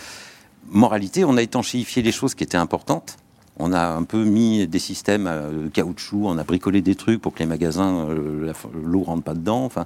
[0.69, 3.17] moralité, on a étanchéifié les choses qui étaient importantes.
[3.59, 7.21] On a un peu mis des systèmes euh, de caoutchouc, on a bricolé des trucs
[7.21, 9.65] pour que les magasins, euh, l'eau rentre pas dedans.
[9.65, 9.85] Enfin,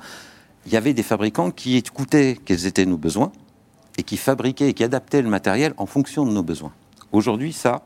[0.67, 3.33] il y avait des fabricants qui écoutaient quels étaient nos besoins
[3.99, 6.73] et qui fabriquaient et qui adaptaient le matériel en fonction de nos besoins.
[7.13, 7.83] Aujourd'hui, ça,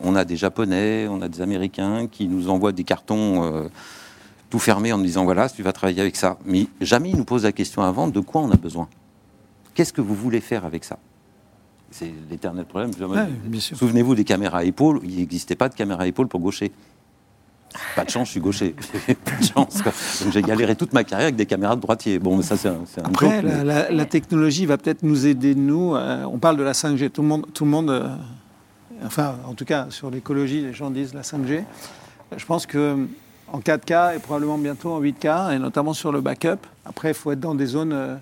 [0.00, 3.68] on a des Japonais, on a des Américains qui nous envoient des cartons euh,
[4.50, 6.38] tout fermés en nous disant voilà, tu vas travailler avec ça.
[6.44, 8.88] Mais jamais ils nous posent la question avant de quoi on a besoin.
[9.74, 10.98] Qu'est-ce que vous voulez faire avec ça?
[11.96, 12.90] C'est l'éternel problème.
[13.08, 13.60] Ouais.
[13.60, 14.98] Souvenez-vous des caméras à épaule.
[15.04, 16.72] Il n'existait pas de caméra à épaule pour gaucher.
[17.94, 18.74] Pas de chance, je suis gaucher.
[19.24, 19.80] pas de chance.
[19.80, 19.92] quoi.
[20.22, 22.18] Donc j'ai galéré toute ma carrière avec des caméras de droitier.
[22.18, 25.24] Bon, mais ça, c'est un, Après, joke, la, mais- la- la technologie va peut-être nous
[25.26, 25.94] aider, nous.
[25.94, 27.10] euh, on parle de la 5G.
[27.10, 28.08] Tout le monde, tout le monde euh,
[29.06, 31.62] enfin, en tout cas, sur l'écologie, les gens disent la 5G.
[32.36, 33.06] Je pense que
[33.52, 37.30] en 4K et probablement bientôt en 8K, et notamment sur le backup, après, il faut
[37.30, 38.18] être dans des zones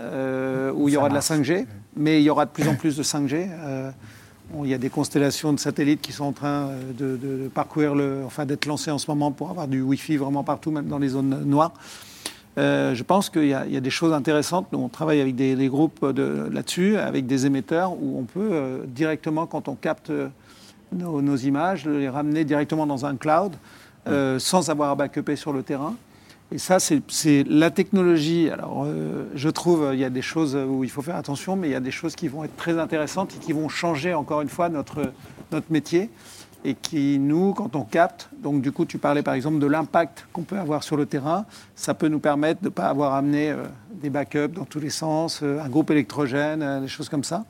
[0.00, 1.28] euh, où il y aura de la marche.
[1.30, 3.48] 5G, mais il y aura de plus en plus de 5G.
[3.50, 3.90] Euh,
[4.64, 8.22] il y a des constellations de satellites qui sont en train euh, de, parcourir le,
[8.24, 11.08] enfin d'être lancées en ce moment pour avoir du Wi-Fi vraiment partout, même dans les
[11.08, 11.72] zones noires.
[12.58, 14.66] Euh, je pense qu'il y, a des choses intéressantes.
[14.72, 19.68] On travaille avec des, groupes de- là-dessus, avec des émetteurs, où on peut directement, quand
[19.68, 20.12] on capte
[20.92, 23.52] nos, images, les ramener directement dans un cloud,
[24.38, 25.94] sans avoir à backuper sur le terrain.
[26.52, 28.50] Et ça, c'est la technologie.
[28.50, 31.68] Alors, euh, je trouve, il y a des choses où il faut faire attention, mais
[31.68, 34.42] il y a des choses qui vont être très intéressantes et qui vont changer, encore
[34.42, 35.12] une fois, notre,
[35.50, 36.10] notre métier.
[36.64, 40.26] Et qui, nous, quand on capte, donc du coup, tu parlais par exemple de l'impact
[40.32, 43.50] qu'on peut avoir sur le terrain, ça peut nous permettre de ne pas avoir amené
[43.50, 43.64] euh,
[44.00, 47.44] des backups dans tous les sens, euh, un groupe électrogène, euh, des choses comme ça.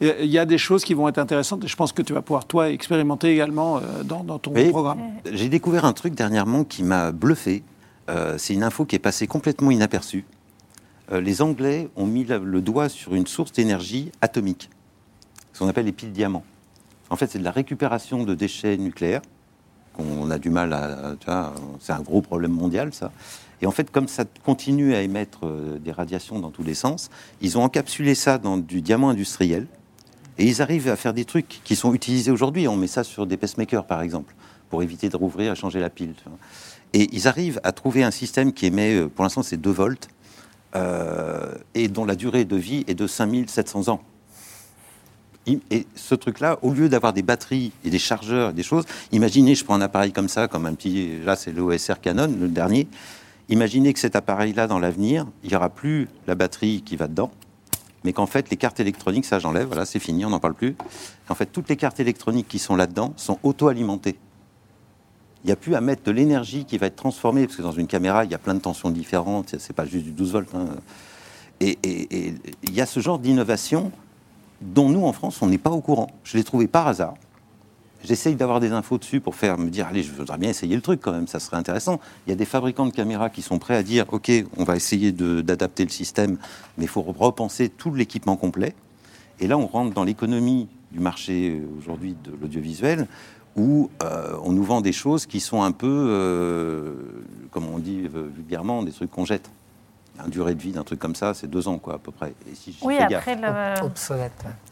[0.00, 2.22] Il y a des choses qui vont être intéressantes et je pense que tu vas
[2.22, 4.68] pouvoir, toi, expérimenter également euh, dans, dans ton Oui.
[4.70, 4.98] programme.
[5.30, 7.64] J'ai découvert un truc dernièrement qui m'a bluffé.
[8.12, 10.24] Euh, c'est une info qui est passée complètement inaperçue.
[11.10, 14.70] Euh, les Anglais ont mis le doigt sur une source d'énergie atomique,
[15.52, 16.44] ce qu'on appelle les piles diamants.
[17.10, 19.22] En fait, c'est de la récupération de déchets nucléaires.
[19.94, 21.16] qu'on a du mal à.
[21.26, 23.12] vois, C'est un gros problème mondial, ça.
[23.60, 27.10] Et en fait, comme ça continue à émettre euh, des radiations dans tous les sens,
[27.40, 29.66] ils ont encapsulé ça dans du diamant industriel.
[30.42, 32.66] Et ils arrivent à faire des trucs qui sont utilisés aujourd'hui.
[32.66, 34.34] On met ça sur des pacemakers, par exemple,
[34.70, 36.14] pour éviter de rouvrir et changer la pile.
[36.94, 40.08] Et ils arrivent à trouver un système qui émet, euh, pour l'instant, c'est 2 volts,
[40.74, 44.02] euh, et dont la durée de vie est de 5700 ans.
[45.46, 49.54] Et ce truc-là, au lieu d'avoir des batteries et des chargeurs et des choses, imaginez,
[49.54, 52.48] je prends un appareil comme ça, comme un petit, là c'est le OSR Canon, le
[52.48, 52.88] dernier,
[53.48, 57.30] imaginez que cet appareil-là, dans l'avenir, il n'y aura plus la batterie qui va dedans,
[58.04, 60.76] mais qu'en fait, les cartes électroniques, ça j'enlève, voilà, c'est fini, on n'en parle plus.
[61.28, 64.16] En fait, toutes les cartes électroniques qui sont là-dedans sont auto-alimentées.
[65.44, 67.72] Il n'y a plus à mettre de l'énergie qui va être transformée, parce que dans
[67.72, 70.54] une caméra, il y a plein de tensions différentes, c'est pas juste du 12 volts.
[70.54, 70.66] hein.
[71.60, 71.78] Et,
[72.62, 73.92] il y a ce genre d'innovation
[74.60, 76.08] dont nous, en France, on n'est pas au courant.
[76.24, 77.14] Je l'ai trouvé par hasard.
[78.04, 80.82] J'essaye d'avoir des infos dessus pour faire me dire, allez, je voudrais bien essayer le
[80.82, 82.00] truc quand même, ça serait intéressant.
[82.26, 84.74] Il y a des fabricants de caméras qui sont prêts à dire, OK, on va
[84.74, 86.36] essayer d'adapter le système,
[86.76, 88.74] mais il faut repenser tout l'équipement complet.
[89.38, 93.06] Et là, on rentre dans l'économie du marché euh, aujourd'hui de l'audiovisuel,
[93.56, 96.94] où euh, on nous vend des choses qui sont un peu, euh,
[97.50, 99.50] comme on dit vulgairement, des trucs qu'on jette.
[100.18, 102.34] Un durée de vie d'un truc comme ça, c'est deux ans, quoi, à peu près.
[102.50, 103.42] Et si je Oui, fais après, le,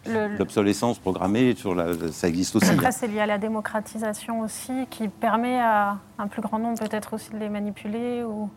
[0.07, 2.71] le- l'obsolescence programmée, sur la, ça existe aussi.
[2.71, 2.91] après hein.
[2.93, 7.31] c'est lié à la démocratisation aussi, qui permet à un plus grand nombre peut-être aussi
[7.31, 8.23] de les manipuler.
[8.23, 8.51] Ou...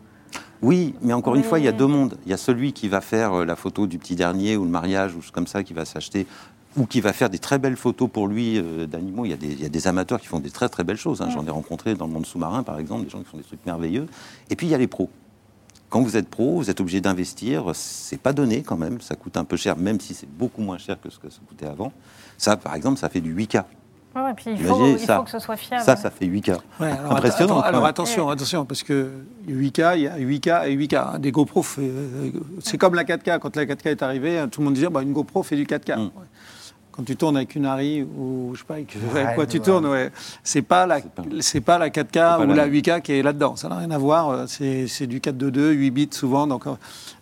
[0.62, 2.18] Oui, mais encore une fois, il y a deux mondes.
[2.26, 4.70] Il y a celui qui va faire euh, la photo du petit dernier ou le
[4.70, 6.26] mariage ou choses comme ça, qui va s'acheter,
[6.76, 9.24] ou qui va faire des très belles photos pour lui euh, d'animaux.
[9.24, 10.96] Il, y a des- il y a des amateurs qui font des très très belles
[10.98, 11.22] choses.
[11.22, 11.26] hein.
[11.28, 11.30] Mm.
[11.32, 13.64] J'en ai rencontré dans le monde sous-marin, par exemple, des gens qui font des trucs
[13.64, 14.06] merveilleux.
[14.50, 15.08] Et puis il y a les pros.
[15.94, 17.70] Quand vous êtes pro, vous êtes obligé d'investir.
[17.72, 19.00] C'est pas donné quand même.
[19.00, 21.38] Ça coûte un peu cher, même si c'est beaucoup moins cher que ce que ça
[21.48, 21.92] coûtait avant.
[22.36, 23.62] Ça, par exemple, ça fait du 8K.
[24.16, 25.18] Ouais, ouais, puis il faut, Imaginez il ça.
[25.18, 25.84] faut que ce soit fiable.
[25.84, 26.56] Ça, ça fait 8K.
[26.80, 29.12] Ouais, alors, Impressionnant, attends, alors attention, attention, parce que
[29.46, 30.96] 8K, il y a 8K et 8K.
[30.96, 31.18] hein.
[31.20, 33.38] Des GoPro, fait, euh, c'est comme la 4K.
[33.38, 35.64] Quand la 4K est arrivée, hein, tout le monde disait bah, une GoPro fait du
[35.64, 35.96] 4K.
[35.96, 36.10] Mm.
[36.96, 39.64] Quand tu tournes avec une Harry ou je sais pas avec, Ouais, quoi tu ouais.
[39.64, 40.12] tournes, ouais.
[40.44, 41.00] c'est pas la
[41.40, 42.72] C'est pas- la 4K pas ou la la même.
[42.72, 43.56] 8K qui est là-dedans.
[43.56, 44.30] Ça n'a rien à voir.
[44.30, 46.46] euh, C'est du 422, 8 bits souvent.
[46.46, 46.66] Donc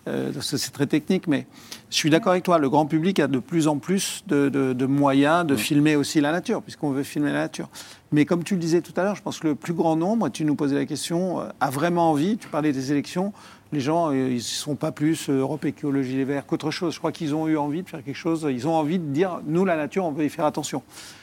[0.08, 1.46] euh, ça, c'est très technique, mais
[1.88, 2.58] je suis d'accord avec toi.
[2.58, 5.46] Le grand public a de plus en plus de, de- de moyens Mm.
[5.46, 7.70] de filmer aussi la nature, puisqu'on veut filmer la nature.
[8.10, 10.28] Mais comme tu le disais tout à l'heure, je pense que le plus grand nombre,
[10.28, 12.36] tu nous posais la question, euh, a vraiment envie.
[12.36, 13.32] Tu parlais des élections.
[13.72, 16.92] Les gens, euh, ils ne sont pas plus euh, Europe Écologie Les Verts qu'autre chose.
[16.94, 18.46] Je crois qu'ils ont eu envie de faire quelque chose.
[18.50, 20.82] Ils ont envie de dire, nous, la nature, on veut y faire attention.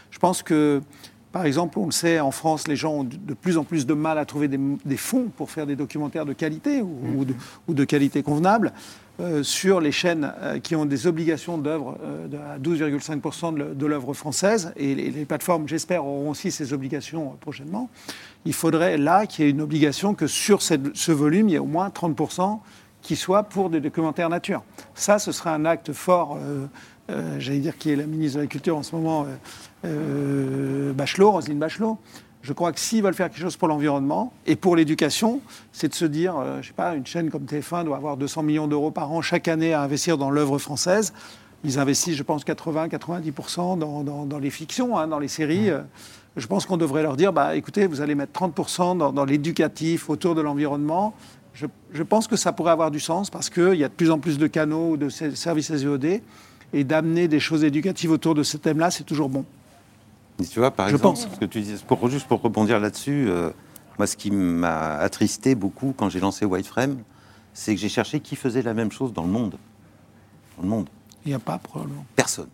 [0.09, 0.81] Je pense que,
[1.31, 3.93] par exemple, on le sait, en France, les gens ont de plus en plus de
[3.93, 7.35] mal à trouver des, des fonds pour faire des documentaires de qualité ou, ou de,
[7.67, 8.73] ou de qualité convenable.
[9.21, 13.75] Euh, sur les chaînes euh, qui ont des obligations d'œuvre euh, à 12,5% de l'œ-
[13.75, 17.89] de l'œuvre française, et les, les plateformes, j'espère, auront aussi ces obligations prochainement,
[18.45, 21.56] il faudrait là qu'il y ait une obligation que sur cette- ce volume, il y
[21.56, 22.62] ait au moins 30%
[23.02, 24.63] qui soit pour des documentaires nature.
[24.95, 26.65] Ça, ce serait un acte fort, euh,
[27.10, 29.36] euh, j'allais dire qui est la ministre de la Culture en ce moment, euh,
[29.86, 31.97] euh, Bachelot, Roselyne Bachelot.
[32.41, 35.41] Je crois que s'ils veulent faire quelque chose pour l'environnement et pour l'éducation,
[35.73, 38.67] c'est de se dire, je sais pas, une chaîne comme TF1 doit avoir 200 millions
[38.67, 41.13] d'euros par an chaque année à investir dans l'œuvre française.
[41.65, 45.69] Ils investissent, je pense, 80-90% dans, dans- dans les fictions, hein, dans les séries.
[46.39, 50.10] Je pense qu'on devrait leur dire, bah, écoutez, vous allez mettre 30% dans, dans l'éducatif
[50.10, 51.13] autour de l'environnement.
[51.54, 54.10] Je, je pense que ça pourrait avoir du sens parce qu'il y a de plus
[54.12, 56.21] en plus de canaux ou de ser- services SVOD
[56.73, 59.43] et d'amener des choses éducatives autour de ce thème-là, c'est toujours bon.
[60.52, 61.28] Tu vois, par Je exemple, pense.
[61.34, 63.49] ce que tu dis, pour, juste pour rebondir là-dessus, euh,
[63.97, 66.97] moi, ce qui m'a attristé beaucoup quand j'ai lancé White Frame,
[67.54, 69.56] c'est que j'ai cherché qui faisait la même chose dans le monde.
[70.56, 70.88] Dans le monde.
[71.25, 72.06] Il n'y a pas probablement.
[72.15, 72.47] Personne.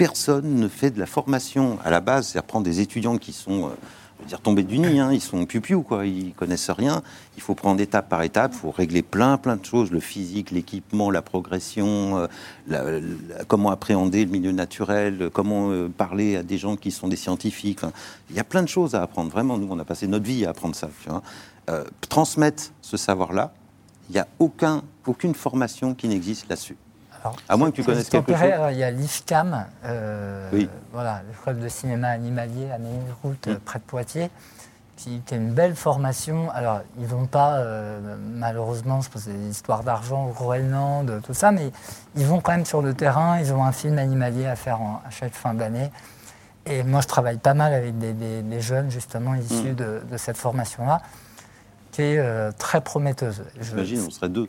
[0.00, 3.66] Personne ne fait de la formation à la base, c'est-à-dire prendre des étudiants qui sont,
[3.66, 7.02] euh, dire, tombés du nid, hein, ils sont piou quoi, ils connaissent rien.
[7.36, 10.52] Il faut prendre étape par étape, il faut régler plein, plein de choses, le physique,
[10.52, 12.26] l'équipement, la progression,
[12.70, 13.00] euh,
[13.46, 17.80] comment appréhender le milieu naturel, euh, comment parler à des gens qui sont des scientifiques.
[18.30, 19.58] Il y a plein de choses à apprendre, vraiment.
[19.58, 20.88] Nous, on a passé notre vie à apprendre ça.
[22.08, 23.52] transmettre ce savoir-là,
[24.08, 26.78] il n'y a aucun, aucune formation qui n'existe là-dessus.
[27.22, 28.48] Alors, À moins que tu connaisses quelque chose.
[28.72, 30.68] Il y a l'IFCAM, euh, Oui.
[30.92, 34.30] voilà, l'école de cinéma animalier à Ménilroute, près de Poitiers,
[34.96, 36.50] qui, qui est une belle formation.
[36.52, 41.52] Alors, ils vont pas, euh, malheureusement, je pense des histoires d'argent au Groenland, tout ça,
[41.52, 41.70] mais
[42.16, 45.02] ils vont quand même sur le terrain, ils ont un film animalier à faire en-
[45.06, 45.90] à chaque fin d'année.
[46.66, 49.74] Et moi, je travaille pas mal avec des, des- des jeunes, justement, issus Mm.
[49.74, 51.00] de, de cette formation-là,
[51.92, 53.42] qui est euh, très prometteuse.
[53.60, 54.46] J'imagine, on serait deux.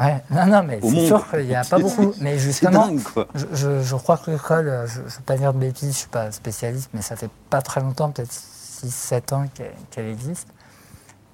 [0.00, 2.12] Ouais, non, non, mais c'est sûr qu'il n'y a pas beaucoup.
[2.20, 3.28] Mais justement, dingue, quoi.
[3.34, 5.86] je, je- je crois que l'école, euh, je ne veux pas dire de bêtises, je
[5.88, 9.46] ne suis pas spécialiste, mais ça fait pas très longtemps, peut-être 6-7 ans
[9.90, 10.48] qu'elle existe.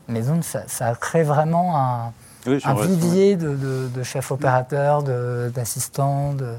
[0.08, 2.12] Mais donc, ça, ça crée vraiment un,
[2.46, 5.02] Oui, un vivier de, de- de chefs opérateurs,
[5.50, 6.54] d'assistants, de,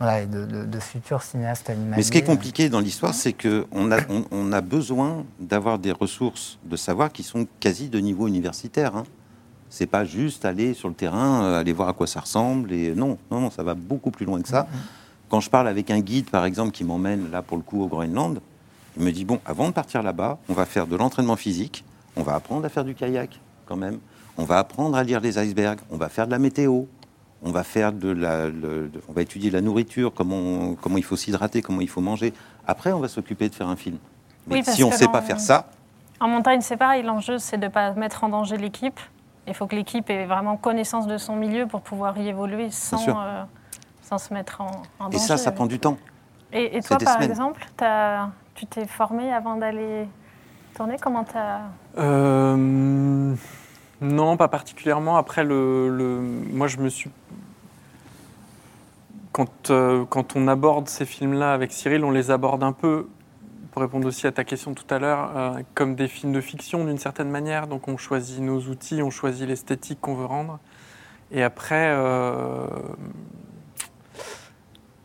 [0.00, 1.96] voilà, et de, de- de futurs cinéastes animaliers.
[1.98, 5.78] Mais ce qui est compliqué dans l'histoire, c'est qu'on a, on, on a besoin d'avoir
[5.78, 8.96] des ressources de savoir qui sont quasi de niveau universitaire.
[8.96, 9.04] Hein.
[9.70, 12.72] C'est pas juste aller sur le terrain, euh, aller voir à quoi ça ressemble.
[12.72, 14.66] Et non, non, non, ça va beaucoup plus loin que ça.
[15.28, 17.86] Quand je parle avec un guide, par exemple, qui m'emmène là pour le coup au
[17.86, 18.40] Groenland,
[18.96, 21.84] il me dit bon, avant de partir là-bas, on va faire de l'entraînement physique,
[22.16, 23.98] on va apprendre à faire du kayak quand même,
[24.38, 26.84] on va apprendre à lire les icebergs, on va faire de la météo,
[27.42, 31.04] on va faire de la, le- de- on va étudier la nourriture, comment, comment il
[31.04, 32.32] faut s'hydrater, comment il faut manger.
[32.66, 33.98] Après, on va s'occuper de faire un film.
[34.46, 35.68] Mais Oui, si on ne sait dans- pas faire ça,
[36.20, 37.04] En montagne, c'est pareil.
[37.04, 38.98] L'enjeu, c'est de ne pas mettre en danger l'équipe.
[39.48, 43.08] Il faut que l'équipe ait vraiment connaissance de son milieu pour pouvoir y évoluer sans,
[43.08, 43.42] euh,
[44.02, 45.18] sans se mettre en, en et danger.
[45.18, 45.96] ça, ça prend du temps.
[46.52, 47.30] Et, et toi, par semaines.
[47.30, 47.66] exemple,
[48.54, 50.06] tu t'es formé avant d'aller
[50.74, 51.60] tourner Comment t'as...
[51.98, 53.34] Euh,
[54.00, 55.16] non, pas particulièrement.
[55.16, 56.20] Après, le, le-
[56.52, 57.10] moi, je me suis.
[59.32, 63.08] Quand, euh, quand on aborde ces films-là avec Cyril, on les aborde un peu,
[63.78, 66.84] pour répondre aussi à ta question tout à l'heure, euh, comme des films de fiction
[66.84, 67.68] d'une certaine manière.
[67.68, 70.58] Donc, on choisit nos outils, on choisit l'esthétique qu'on veut rendre.
[71.30, 72.66] Et après, euh,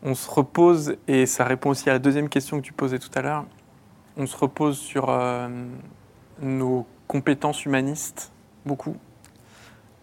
[0.02, 3.12] on se repose, et ça répond aussi à la deuxième question que tu posais tout
[3.14, 3.44] à l'heure,
[4.16, 5.48] on se repose sur euh,
[6.42, 8.32] nos compétences humanistes,
[8.66, 8.96] beaucoup,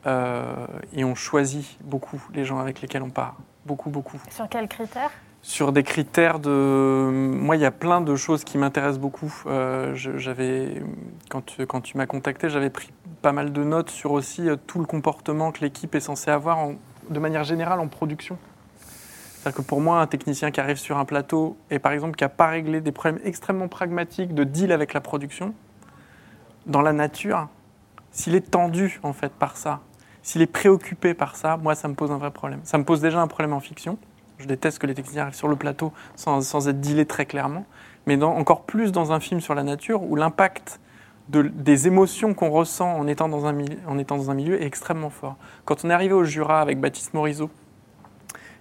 [0.06, 4.18] et on choisit beaucoup les gens avec lesquels on part, beaucoup, beaucoup.
[4.30, 5.12] Sur quels critères?
[5.42, 7.10] Sur des critères de.
[7.12, 9.34] Moi, il y a plein de choses qui m'intéressent beaucoup.
[9.48, 10.82] Euh, j'avais,
[11.30, 11.42] quand
[11.82, 15.52] tu, m'as contacté, j'avais pris pas mal de notes sur aussi euh, tout le comportement
[15.52, 16.70] que l'équipe est censée avoir
[17.10, 18.38] de manière générale en production.
[19.42, 22.24] C'est-à-dire que pour moi, un technicien qui arrive sur un plateau et par exemple qui
[22.24, 25.56] n'a pas réglé des problèmes extrêmement pragmatiques de deal avec la production,
[26.68, 27.48] dans la nature,
[28.12, 29.80] s'il est tendu en fait par ça,
[30.22, 32.60] s'il est préoccupé par ça, moi, ça me pose un vrai problème.
[32.64, 33.98] Ça me pose déjà un problème en fiction.
[34.42, 37.66] Je déteste que les techniciens arrivent sur le plateau sans, sans être dealés très clairement.
[38.08, 40.80] Mais dans- encore plus dans un film sur la nature où l'impact
[41.30, 44.62] de- des émotions qu'on ressent en étant, dans un, mili- en étant dans un milieu
[44.62, 45.36] est extrêmement fort.
[45.66, 47.50] Quand on est arrivé au Jura avec Baptiste Morisot,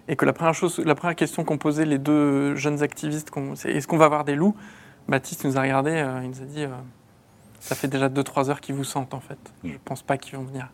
[0.09, 3.71] et que la première, chose, la première question qu'ont posé les deux jeunes activistes, c'est
[3.71, 4.57] est-ce qu'on va avoir des loups?
[5.09, 6.69] Baptiste nous a regardé, euh, il nous a dit euh,
[7.61, 9.39] ça fait déjà 2-3 heures qu'ils vous sentent en fait.
[9.65, 10.69] Je pense pas qu'ils vont venir.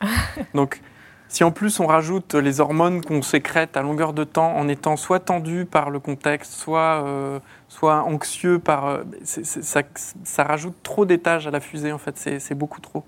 [0.55, 0.81] Donc
[1.29, 4.97] si en plus on rajoute les hormones qu'on sécrète à longueur de temps en étant
[4.97, 8.87] soit tendu par le contexte, soit, euh, soit anxieux par...
[8.87, 13.05] euh, ça, rajoute trop d'étages à la fusée en fait, c'est beaucoup trop.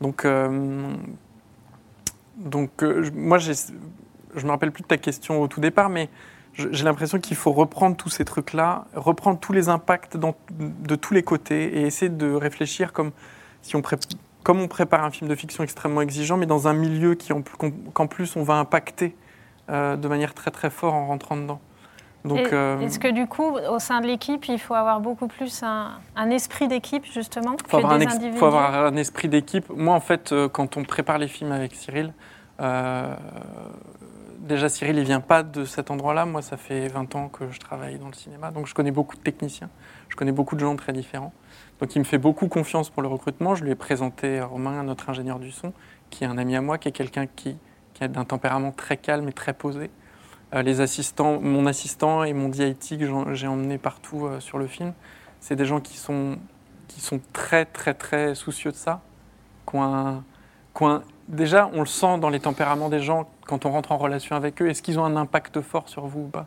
[0.00, 0.92] Donc, euh,
[2.36, 2.82] donc
[3.14, 3.52] moi je
[4.44, 6.08] me rappelle plus de ta question au tout départ, mais
[6.54, 11.22] j'ai l'impression qu'il faut reprendre tous ces trucs-là, reprendre tous les impacts de tous les
[11.22, 13.12] côtés et essayer de réfléchir comme
[13.62, 13.96] si on pré-
[14.48, 17.34] comme on prépare un film de fiction extrêmement exigeant, mais dans un milieu qui
[17.92, 19.14] qu'en plus on va impacter
[19.68, 21.60] euh, de manière très très forte en rentrant dedans.
[22.24, 25.62] Donc, euh, Est-ce que du coup, au sein de l'équipe, il faut avoir beaucoup plus
[25.62, 28.96] un, un esprit d'équipe, justement, que faut avoir, un des ex- individus faut avoir un
[28.96, 29.66] esprit d'équipe.
[29.68, 32.14] Moi, en fait, euh, quand on prépare les films avec Cyril,
[32.60, 33.14] euh,
[34.38, 36.24] déjà Cyril, il vient pas de cet endroit-là.
[36.24, 39.16] Moi, ça fait 20 ans que je travaille dans le cinéma, donc je connais beaucoup
[39.16, 39.68] de techniciens,
[40.08, 41.34] je connais beaucoup de gens très différents.
[41.80, 43.54] Donc, il me fait beaucoup confiance pour le recrutement.
[43.54, 45.72] Je lui ai présenté Romain, notre ingénieur du son,
[46.10, 47.56] qui est un ami à moi, qui est quelqu'un qui,
[48.00, 49.90] a d'un tempérament très calme et très posé.
[50.54, 54.66] Euh, les assistants, mon assistant et mon DIT que j'ai emmené partout euh, sur le
[54.66, 54.92] film,
[55.40, 56.38] c'est des gens qui sont,
[56.86, 59.02] qui sont très, très, très soucieux de ça.
[59.66, 60.22] qui ont
[61.28, 64.60] déjà, on le sent dans les tempéraments des gens quand on rentre en relation avec
[64.62, 64.68] eux.
[64.68, 66.46] Est-ce qu'ils ont un impact fort sur vous ou pas?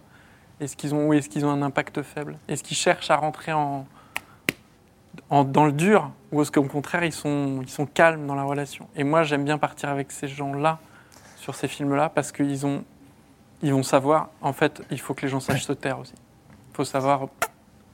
[0.59, 2.37] Est-ce qu'ils ont, ou est-ce qu'ils ont un impact faible?
[2.47, 3.85] Est-ce qu'ils cherchent à rentrer en,
[5.29, 8.43] en- dans le dur ou est-ce qu'au contraire, ils sont, ils sont calmes dans la
[8.43, 8.87] relation?
[8.95, 10.79] Et moi, j'aime bien partir avec ces gens-là
[11.37, 12.83] sur ces films-là parce qu'ils ont,
[13.61, 16.13] ils vont savoir, en fait, il faut que les gens sachent se taire aussi.
[16.71, 17.27] Il faut savoir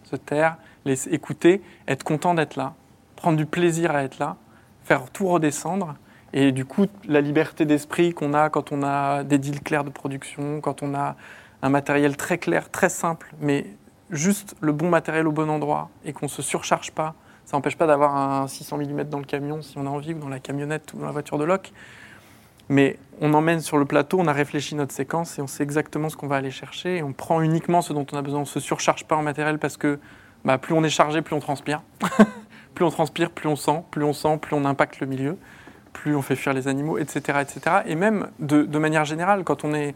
[0.04, 2.74] se taire, les écouter, être content d'être là,
[3.16, 4.38] prendre du plaisir à être là,
[4.84, 5.96] faire tout redescendre.
[6.34, 9.90] Et du coup, la liberté d'esprit qu'on a quand on a des deals clairs de
[9.90, 11.16] production, quand on a
[11.62, 13.66] un matériel très clair, très simple, mais
[14.10, 17.16] juste le bon matériel au bon endroit et qu'on ne se surcharge pas.
[17.46, 20.20] Ça n'empêche pas d'avoir un 600 mm dans le camion si on a envie, ou
[20.20, 21.72] dans la camionnette, ou dans la voiture de loc.
[22.70, 26.10] Mais on emmène sur le plateau, on a réfléchi notre séquence et on sait exactement
[26.10, 26.98] ce qu'on va aller chercher.
[26.98, 28.40] Et on prend uniquement ce dont on a besoin.
[28.40, 30.00] On ne se surcharge pas en matériel parce que
[30.44, 31.82] bah, plus on est chargé, plus on transpire.
[32.76, 35.38] plus on transpire, plus on sent, plus on sent, plus on impacte le milieu,
[35.94, 37.40] plus on fait fuir les animaux, etc.
[37.42, 37.78] etc.
[37.86, 39.96] Et même de, de manière générale, quand on, est,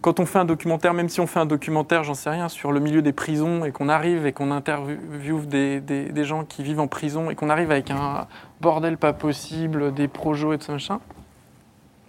[0.00, 2.72] quand on fait un documentaire, même si on fait un documentaire, j'en sais rien, sur
[2.72, 6.62] le milieu des prisons et qu'on arrive et qu'on interviewe des, des, des gens qui
[6.62, 8.26] vivent en prison et qu'on arrive avec un
[8.60, 11.00] bordel pas possible, des projos et tout ça, machin,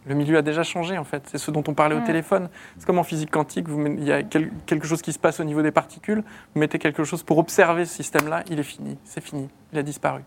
[0.07, 1.23] le milieu a déjà changé en fait.
[1.27, 2.05] C'est ce dont on parlait au Mm.
[2.05, 2.49] téléphone.
[2.77, 5.39] C'est comme en physique quantique, vous il y a quel- quelque chose qui se passe
[5.39, 6.23] au niveau des particules,
[6.55, 9.83] vous mettez quelque chose pour observer ce système-là, il est fini, c'est fini, il a
[9.83, 10.21] disparu.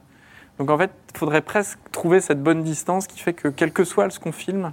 [0.59, 3.83] Donc en fait, il faudrait presque trouver cette bonne distance qui fait que quel que
[3.83, 4.73] soit ce qu'on filme,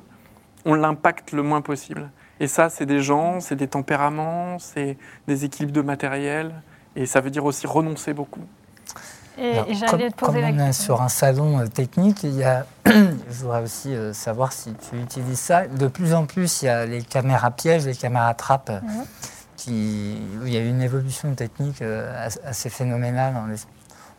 [0.65, 2.11] on l'impacte le moins possible.
[2.41, 6.51] Et ça, c'est des gens, c'est des tempéraments, c'est des équilibres de matériel,
[6.95, 8.41] et ça veut dire aussi renoncer beaucoup.
[9.37, 10.83] Et, Alors, et comme, j'allais te comme poser la on est question.
[10.85, 14.97] sur un salon euh, technique, il y a, je voudrais aussi euh, savoir si tu
[14.99, 15.67] utilises ça.
[15.67, 19.05] De plus en plus, il y a les caméras pièges, les caméras trappes, Mhm.
[19.55, 23.35] qui, où il y a eu une évolution technique euh, as- assez phénoménale.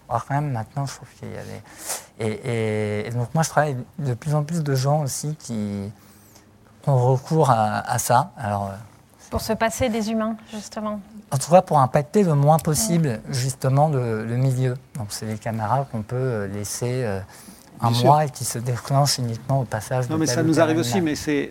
[0.09, 2.25] Alors quand même, maintenant, je trouve qu'il y a des...
[2.25, 2.51] Et,
[3.03, 5.91] et- et donc moi, je travaille avec de plus en plus de gens aussi qui
[6.91, 8.31] ont recours à, à ça.
[8.37, 8.77] Alors, euh,
[9.31, 11.01] Pour se passer des humains, justement.
[11.31, 14.75] en tout cas, pour impacter le moins possible, justement, le, le milieu.
[14.97, 17.21] Donc, c'est des caméras qu'on peut euh, laisser euh,
[17.81, 18.07] un Bien sûr.
[18.07, 20.79] mois et qui se déclenchent uniquement au passage Non, de mais ça ou nous arrive
[20.79, 21.49] aussi, mais c'est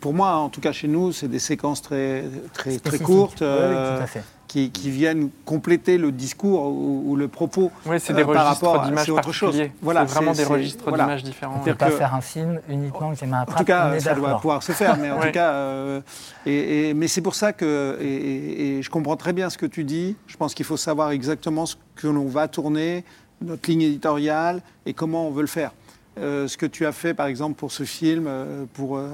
[0.00, 3.46] pour moi, en tout cas chez nous, c'est des séquences très, très, très courtes Oui,
[3.46, 4.24] oui, tout à fait.
[4.50, 7.70] Qui, qui viennent compléter le discours ou, ou le propos.
[7.86, 9.62] Oui, c'est euh, par registres rapport à- autre chose.
[9.80, 11.04] Voilà, c'est vraiment des registres voilà.
[11.04, 11.54] d'images différents.
[11.54, 14.40] On ne peut pas que- faire un film uniquement qui En tout cas, ça doit
[14.40, 15.28] pouvoir se faire, mais en Ouais.
[15.28, 16.00] tout cas, euh,
[16.46, 19.56] et, et- mais c'est pour ça que, et, et- et je comprends très bien ce
[19.58, 20.16] que tu dis.
[20.26, 23.04] Je pense qu'il faut savoir exactement ce que l'on va tourner,
[23.42, 25.70] notre ligne éditoriale et comment on veut le faire.
[26.18, 29.06] Euh, ce que tu as fait, par exemple, pour ce film, euh, pour euh,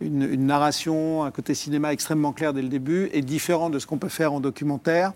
[0.00, 3.98] une, narration, un côté cinéma extrêmement clair dès le début, est différent de ce qu'on
[3.98, 5.12] peut faire en documentaire.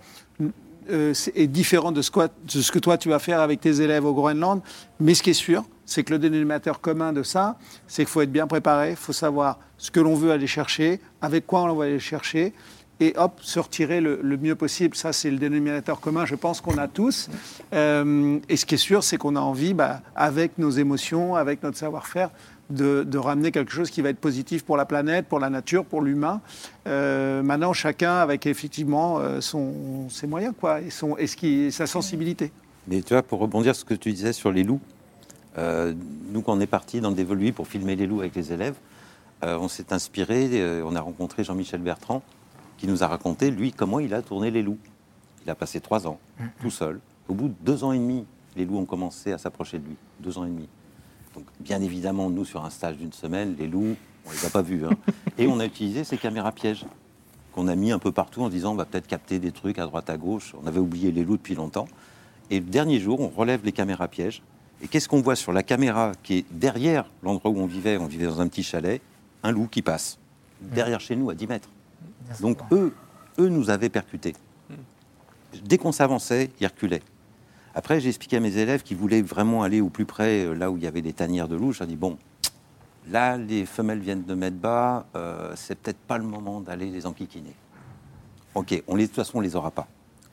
[0.91, 4.61] Euh, est différent de ce, que toi tu vas faire avec tes élèves au Groenland.
[5.01, 7.57] Mais ce qui est sûr, c'est que le dénominateur commun de ça,
[7.87, 11.01] c'est qu'il faut être bien préparé, il faut savoir ce que l'on veut aller chercher,
[11.23, 12.53] avec quoi on va aller chercher,
[13.01, 14.95] et hop, se retirer le, le mieux possible.
[14.95, 17.29] Ça, c'est le dénominateur commun, je pense qu'on a tous.
[17.73, 21.63] Euh, et ce qui est sûr, c'est qu'on a envie, bah, avec nos émotions, avec
[21.63, 22.31] notre savoir-faire,
[22.71, 25.85] de, de ramener quelque chose qui va être positif pour la planète, pour la nature,
[25.85, 26.41] pour l'humain.
[26.87, 31.71] Euh, maintenant, chacun avec effectivement euh, son, ses moyens, quoi, et, son, et ce qui,
[31.73, 32.53] sa sensibilité.
[32.89, 34.81] Mais tu vois, pour rebondir sur ce que tu disais sur les loups,
[35.57, 35.95] euh,
[36.31, 38.75] nous, quand on est parti dans le Dévoluy pour filmer les loups avec les élèves,
[39.45, 42.23] euh, on s'est inspiré, euh, on a rencontré Jean-Michel Bertrand,
[42.77, 44.79] qui nous a raconté, lui, comment il a tourné les loups.
[45.45, 46.19] Il a passé trois ans,
[46.61, 47.01] tout seul.
[47.29, 48.25] Au bout de deux ans et demi,
[48.57, 49.97] les loups ont commencé à s'approcher de lui.
[50.21, 50.69] Deux ans et demi.
[51.35, 54.63] Donc, bien évidemment, nous, sur un stage d'une semaine, les loups, on les a pas
[54.63, 54.85] vus.
[54.87, 54.91] hein.
[55.39, 56.85] Et on a utilisé ces caméras pièges
[57.53, 59.87] qu'on a mis un peu partout en disant on va peut-être capter des trucs à
[59.87, 60.55] droite à gauche.
[60.63, 61.87] On avait oublié les loups depuis longtemps.
[62.51, 64.43] Et le dernier jour, on relève les caméras pièges.
[64.83, 67.97] Et qu'est-ce qu'on voit sur la caméra qui est derrière l'endroit où on vivait?
[67.97, 69.01] On vivait dans un petit chalet,
[69.43, 70.19] un loup qui passe
[70.61, 71.69] derrière chez nous à 10 mètres.
[72.41, 72.93] Donc eux,
[73.39, 74.35] eux nous avaient percutés.
[75.65, 77.03] Dès qu'on s'avançait, ils reculaient.
[77.75, 80.71] Après, j'ai expliqué à mes élèves qui voulaient vraiment aller au plus près, euh, là
[80.71, 81.73] où il y avait des tanières de loups.
[81.73, 82.17] Je leur ai dit, bon,
[83.09, 87.07] là, les femelles viennent de mettre bas, euh, c'est peut-être pas le moment d'aller les
[87.07, 87.55] enquiquiner.
[88.55, 89.89] Ok, on les, de toute façon, on les aura pas.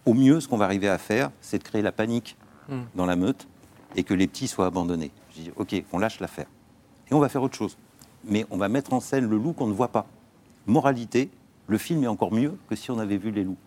[0.06, 2.38] Au mieux, ce qu'on va arriver à faire, c'est de créer la panique
[2.70, 2.84] Hmm.
[2.96, 3.48] dans la meute
[3.96, 5.12] et que les petits soient abandonnés.
[5.36, 6.46] Je dis, ok, on lâche l'affaire.
[7.10, 7.76] Et on va faire autre chose.
[8.24, 10.06] Mais on va mettre en scène le loup qu'on ne voit pas.
[10.68, 11.30] Moralité,
[11.68, 13.58] le film est encore mieux que si on avait vu les loups.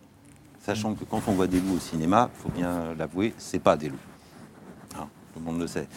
[0.65, 3.77] Sachant que quand on voit des loups au cinéma, il faut bien l'avouer, c'est pas
[3.77, 3.97] des loups.
[4.99, 5.87] Hein, tout le monde le sait.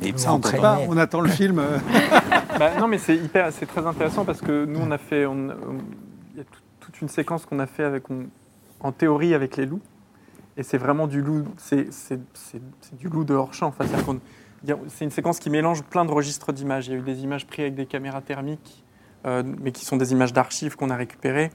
[0.00, 1.62] Mais Ça, on pas, on attend le film.
[2.58, 5.32] Bah, non, mais c'est hyper, c'est très intéressant parce que nous, on a fait, on-
[5.50, 5.78] on-
[6.32, 8.26] il y a tout- toute une séquence qu'on a fait avec, on-
[8.80, 9.80] en théorie avec les loups,
[10.56, 13.66] et c'est vraiment du loup, c'est, c'est- c'est- c'est du loup de hors champ.
[13.76, 13.84] Enfin,
[14.88, 16.86] c'est une séquence qui mélange plein de registres d'images.
[16.86, 18.84] Il y a eu des images prises avec des caméras thermiques,
[19.26, 21.50] euh, mais qui sont des images d'archives qu'on a récupérées.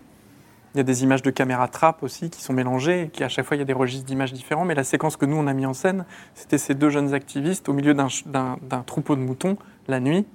[0.75, 3.29] Il y a des images de caméras trappe aussi qui sont mélangées, et qui à
[3.29, 4.65] chaque fois il y a des registres d'images différents.
[4.65, 6.05] Mais la séquence que nous on a mis en scène,
[6.35, 9.57] c'était ces deux jeunes activistes au milieu d'un troupeau de moutons
[9.87, 10.25] la nuit,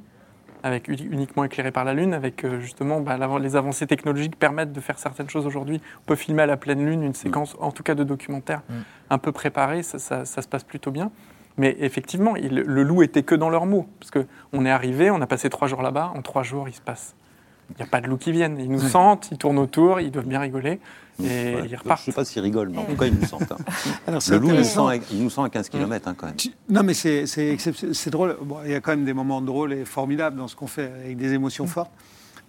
[0.65, 4.81] avec uniquement éclairé par la lune, avec euh, justement bah, les avancées technologiques permettent de
[4.81, 5.81] faire certaines choses aujourd'hui.
[6.01, 8.73] On peut filmer à la pleine lune une séquence, en tout cas de documentaire, Mm.
[9.11, 11.11] un peu préparée, ça, ça- ça se passe plutôt bien.
[11.59, 15.11] Mais effectivement, il- le loup était que dans leurs mots, parce que on est arrivé,
[15.11, 17.15] on a passé trois jours là-bas, en trois jours il se passe.
[17.71, 20.11] Il n'y a pas de loups qui viennent, ils nous sentent, ils tournent autour, ils
[20.11, 20.81] doivent bien rigoler,
[21.19, 21.61] et Ouais.
[21.65, 22.01] ils Je repartent.
[22.03, 23.51] ne sais pas s'ils rigolent, mais en tout cas, ils nous sentent.
[23.53, 23.57] hein.
[24.07, 26.27] alors, Le loup, il nous, sent à, il nous sent à 15 km hein, quand
[26.27, 26.37] même.
[26.69, 28.37] Non, mais c'est drôle.
[28.43, 30.93] Bon, il y a quand même des moments drôles et formidables dans ce qu'on fait
[31.05, 31.91] avec des émotions fortes.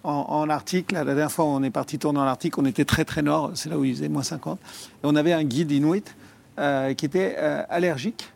[0.04, 3.04] En, en Arctique, la dernière fois, on est parti tourner en Arctique, on était très
[3.04, 4.58] très nord, c'est là où il faisait moins 50.
[4.60, 4.62] Et
[5.04, 6.04] on avait un guide inuit
[6.58, 8.32] euh, qui était euh, allergique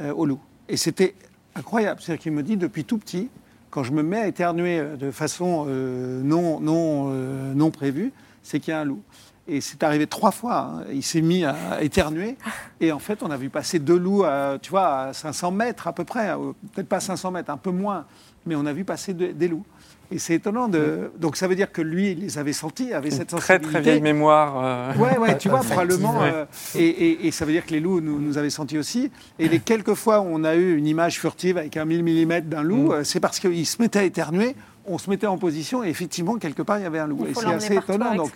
[0.00, 0.40] euh, au loup.
[0.68, 1.14] Et c'était
[1.54, 2.00] incroyable.
[2.02, 3.28] C'est-à-dire qu'il me dit, depuis tout petit,
[3.72, 8.12] quand je me mets à éternuer euh, de façon euh, euh, non prévue,
[8.42, 9.02] c'est qu'il y a un loup.
[9.48, 10.58] Et c'est arrivé trois fois.
[10.58, 10.84] hein.
[10.92, 12.36] Il s'est mis à éternuer.
[12.80, 15.88] Et en fait, on a vu passer deux loups, à, tu vois, à 500 mètres
[15.88, 16.32] à peu près.
[16.74, 18.04] Peut-être pas 500 mètres, un peu moins.
[18.46, 19.64] Mais on a vu passer de- des loups.
[20.12, 20.68] Et c'est étonnant.
[20.68, 21.10] De...
[21.18, 23.70] Donc ça veut dire que lui, il les avait sentis, avait Une cette très sensibilité.
[23.72, 24.54] très vieille mémoire.
[24.62, 26.20] euh, Ouais, ouais, tu vois, probablement.
[26.20, 26.32] ouais.
[26.34, 26.44] euh,
[26.74, 29.10] et, et- et ça veut dire que les loups nous, nous avaient sentis aussi.
[29.38, 32.40] Et les quelques fois où on a eu une image furtive avec un 1000 mm
[32.42, 32.92] d'un loup, Mm.
[32.92, 34.54] euh, c'est parce qu'il se mettait à éternuer,
[34.86, 37.24] on se mettait en position et effectivement, quelque part, il y avait un loup.
[37.26, 38.14] Et c'est assez étonnant.
[38.16, 38.30] Donc,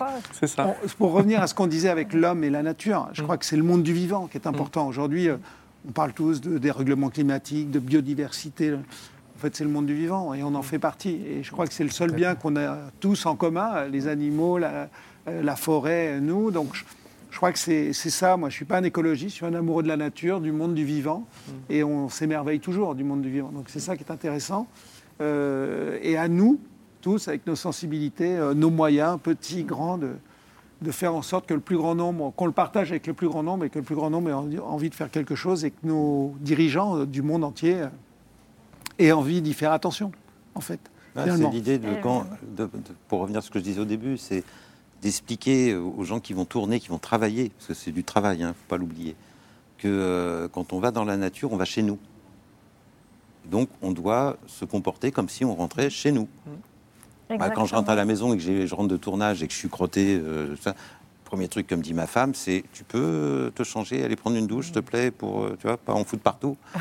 [0.45, 0.65] ça.
[0.83, 3.25] on- pour revenir à ce qu'on disait avec l'homme et la nature, je Mm.
[3.25, 4.87] crois que c'est le monde du vivant qui est important.
[4.87, 5.35] Aujourd'hui, euh,
[5.87, 8.73] on parle tous de dérèglement climatique, de biodiversité.
[9.37, 11.21] En fait, c'est le monde du vivant et on en fait partie.
[11.29, 14.57] Et je crois que c'est le seul bien qu'on a tous en commun, les animaux,
[14.57, 14.89] la,
[15.27, 16.49] euh, la forêt, nous.
[16.49, 16.83] Donc, je,
[17.29, 18.35] je crois que c'est ça.
[18.35, 20.73] Moi, je suis pas un écologiste, je suis un amoureux de la nature, du monde
[20.73, 21.27] du vivant.
[21.69, 23.49] Et on s'émerveille toujours du monde du vivant.
[23.49, 24.65] Donc, c'est ça qui est intéressant.
[25.21, 26.59] Euh, et à nous,
[27.01, 30.13] tous, avec nos sensibilités, euh, nos moyens, petits, grands, de,
[30.81, 33.27] de faire en sorte que le plus grand nombre, qu'on le partage avec le plus
[33.27, 35.69] grand nombre et que le plus grand nombre ait envie- de faire quelque chose et
[35.71, 37.83] que nos dirigeants du monde entier
[38.99, 40.11] euh, aient envie d'y faire attention,
[40.55, 40.79] en fait.
[41.15, 42.25] C'est l'idée de Eh quand,
[42.55, 42.69] de- de-
[43.07, 44.43] pour revenir à ce que je disais au début, c'est
[45.01, 48.45] d'expliquer aux gens qui vont tourner, qui vont travailler, parce que c'est du travail, il
[48.45, 49.15] ne faut pas l'oublier,
[49.77, 51.97] que euh, quand on va dans la nature, on va chez nous.
[53.45, 56.27] Donc on doit se comporter comme si on rentrait chez nous.
[57.39, 59.53] Bah, quand je rentre à la maison et que je rentre de tournage et que
[59.53, 60.75] je suis crotté, euh, ça,
[61.25, 64.65] premier truc, comme dit ma femme, c'est tu peux te changer, aller prendre une douche,
[64.65, 66.57] s'il te plaît, pour, euh, tu vois, pas en foutre partout.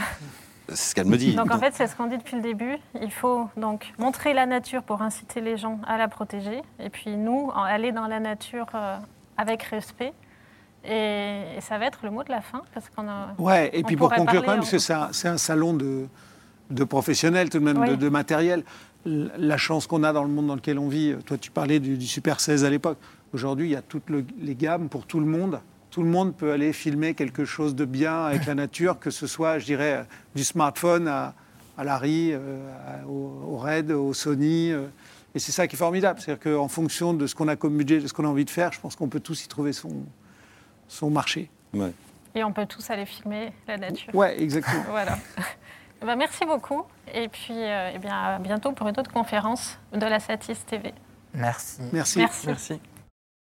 [0.69, 1.35] C'est ce qu'elle me dit.
[1.35, 2.77] Donc en fait, c'est ce qu'on dit depuis le début.
[3.01, 6.63] Il faut donc montrer la nature pour inciter les gens à la protéger.
[6.81, 8.97] Et puis nous, aller dans la nature euh,
[9.37, 10.13] avec respect.
[10.85, 12.63] Et, ça va être le mot de la fin.
[12.75, 15.75] Parce qu'on a, ouais, et puis pour conclure quand même, parce que c'est un, salon
[15.75, 16.07] de,
[16.71, 18.65] de, professionnels, tout de même, de, matériel.
[19.05, 21.97] La chance qu'on a dans le monde dans lequel on vit, toi tu parlais du,
[21.97, 22.99] du Super 16 à l'époque.
[23.33, 25.61] Aujourd'hui, il y a toutes les gammes pour tout le monde
[25.97, 29.27] tout le monde peut aller filmer quelque chose de bien avec la nature, que ce
[29.27, 31.33] soit, je dirais, du smartphone à,
[31.79, 32.59] à l'ARI, euh,
[33.09, 34.73] au, RED, au Sony.
[34.73, 34.89] Euh.
[35.35, 36.21] et c'est ça qui est formidable.
[36.21, 38.51] C'est-à-dire qu'en fonction de ce qu'on a comme budget, de ce qu'on a envie de
[38.51, 40.05] faire, je pense qu'on peut tous y trouver son,
[40.87, 41.49] son marché.
[42.35, 44.11] Et on peut tous aller filmer la nature.
[44.13, 44.85] Oui, exactement.
[44.91, 45.17] voilà.
[46.05, 46.83] Ben, merci beaucoup.
[47.15, 50.93] Et puis, euh, eh bien, à bientôt pour une autre conférence de la Satis TV.
[51.33, 51.81] Merci.
[51.91, 52.19] Merci.
[52.19, 52.47] Merci.
[52.49, 52.81] merci.